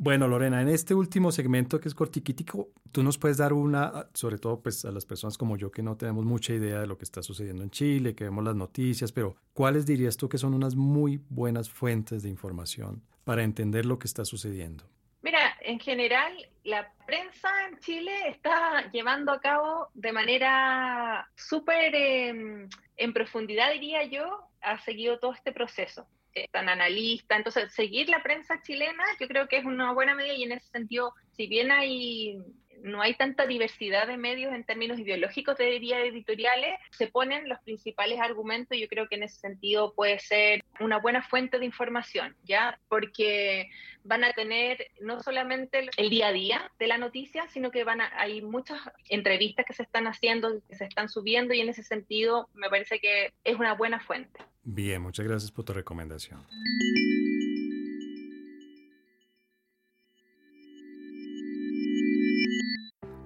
[0.00, 4.38] Bueno, Lorena, en este último segmento que es cortiquítico, tú nos puedes dar una, sobre
[4.38, 7.02] todo pues a las personas como yo que no tenemos mucha idea de lo que
[7.02, 10.76] está sucediendo en Chile, que vemos las noticias, pero ¿cuáles dirías tú que son unas
[10.76, 14.84] muy buenas fuentes de información para entender lo que está sucediendo?
[15.20, 16.32] Mira, en general
[16.62, 24.04] la prensa en Chile está llevando a cabo de manera súper em, en profundidad, diría
[24.04, 26.06] yo, ha seguido todo este proceso
[26.52, 27.36] tan analista.
[27.36, 30.68] Entonces, seguir la prensa chilena yo creo que es una buena medida y en ese
[30.68, 32.38] sentido, si bien hay
[32.82, 37.58] no hay tanta diversidad de medios en términos ideológicos de vías editoriales, se ponen los
[37.60, 41.66] principales argumentos y yo creo que en ese sentido puede ser una buena fuente de
[41.66, 42.78] información, ¿ya?
[42.88, 43.70] Porque
[44.04, 48.00] van a tener no solamente el día a día de la noticia, sino que van
[48.00, 51.82] a, hay muchas entrevistas que se están haciendo, que se están subiendo y en ese
[51.82, 54.40] sentido me parece que es una buena fuente.
[54.62, 56.46] Bien, muchas gracias por tu recomendación.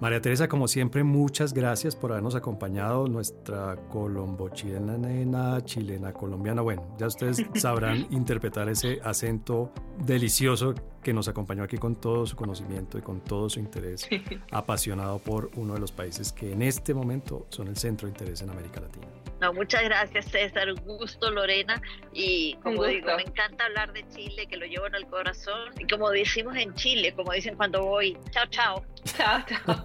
[0.02, 3.06] María Teresa, como siempre, muchas gracias por habernos acompañado.
[3.06, 6.60] Nuestra colombo-chilena, chilena, colombiana.
[6.60, 9.72] Bueno, ya ustedes sabrán interpretar ese acento
[10.04, 14.08] delicioso que nos acompañó aquí con todo su conocimiento y con todo su interés,
[14.50, 18.42] apasionado por uno de los países que en este momento son el centro de interés
[18.42, 19.06] en América Latina.
[19.40, 21.82] No, muchas gracias César, un gusto Lorena
[22.12, 25.86] y como digo, me encanta hablar de Chile, que lo llevo en el corazón y
[25.86, 28.84] como decimos en Chile, como dicen cuando voy, chao, chao.
[29.04, 29.84] Chao, chao.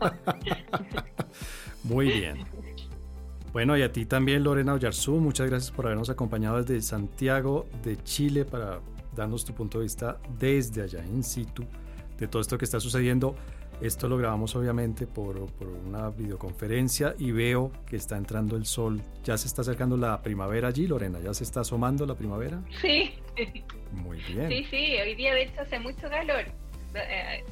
[1.83, 2.45] Muy bien.
[3.51, 7.97] Bueno, y a ti también Lorena Oyarzú, muchas gracias por habernos acompañado desde Santiago de
[8.03, 8.81] Chile para
[9.17, 11.65] darnos tu punto de vista desde allá in situ
[12.17, 13.35] de todo esto que está sucediendo.
[13.79, 19.01] Esto lo grabamos obviamente por, por, una videoconferencia y veo que está entrando el sol.
[19.23, 21.19] ¿Ya se está acercando la primavera allí, Lorena?
[21.19, 22.59] ¿Ya se está asomando la primavera?
[22.81, 23.13] Sí.
[23.91, 24.49] Muy bien.
[24.49, 26.45] Sí, sí, hoy día de hecho hace mucho calor.
[26.95, 27.43] Eh,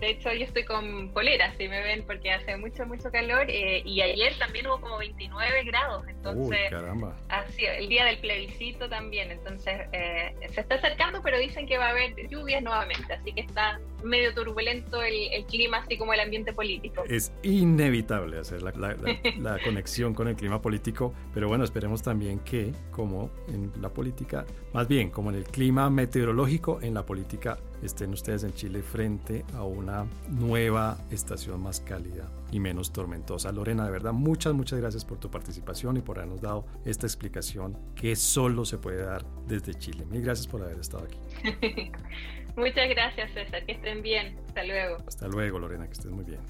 [0.00, 3.46] de, hecho, yo estoy con polera, si me ven, porque hace mucho, mucho calor.
[3.48, 6.06] Eh, y ayer también hubo como 29 grados.
[6.08, 7.16] Entonces, Uy, caramba.
[7.28, 9.30] Así, el día del plebiscito también.
[9.30, 13.12] Entonces, eh, se está acercando, pero dicen que va a haber lluvias nuevamente.
[13.12, 17.04] Así que está medio turbulento el, clima, así como el ambiente político.
[17.08, 18.72] Es inevitable hacer la,
[19.38, 24.46] la, conexión con el clima político, pero bueno, esperemos también que, como en la política,
[24.72, 29.44] más bien como en el clima meteorológico, en la política estén ustedes en Chile frente
[29.54, 33.52] a una nueva estación más cálida y menos tormentosa.
[33.52, 37.76] Lorena, de verdad, muchas, muchas gracias por tu participación y por habernos dado esta explicación
[37.94, 40.04] que solo se puede dar desde Chile.
[40.06, 41.18] Mil gracias por haber estado aquí.
[42.56, 43.64] muchas gracias, César.
[43.66, 44.38] Que estén bien.
[44.48, 44.96] Hasta luego.
[45.06, 45.86] Hasta luego, Lorena.
[45.86, 46.40] Que estés muy bien.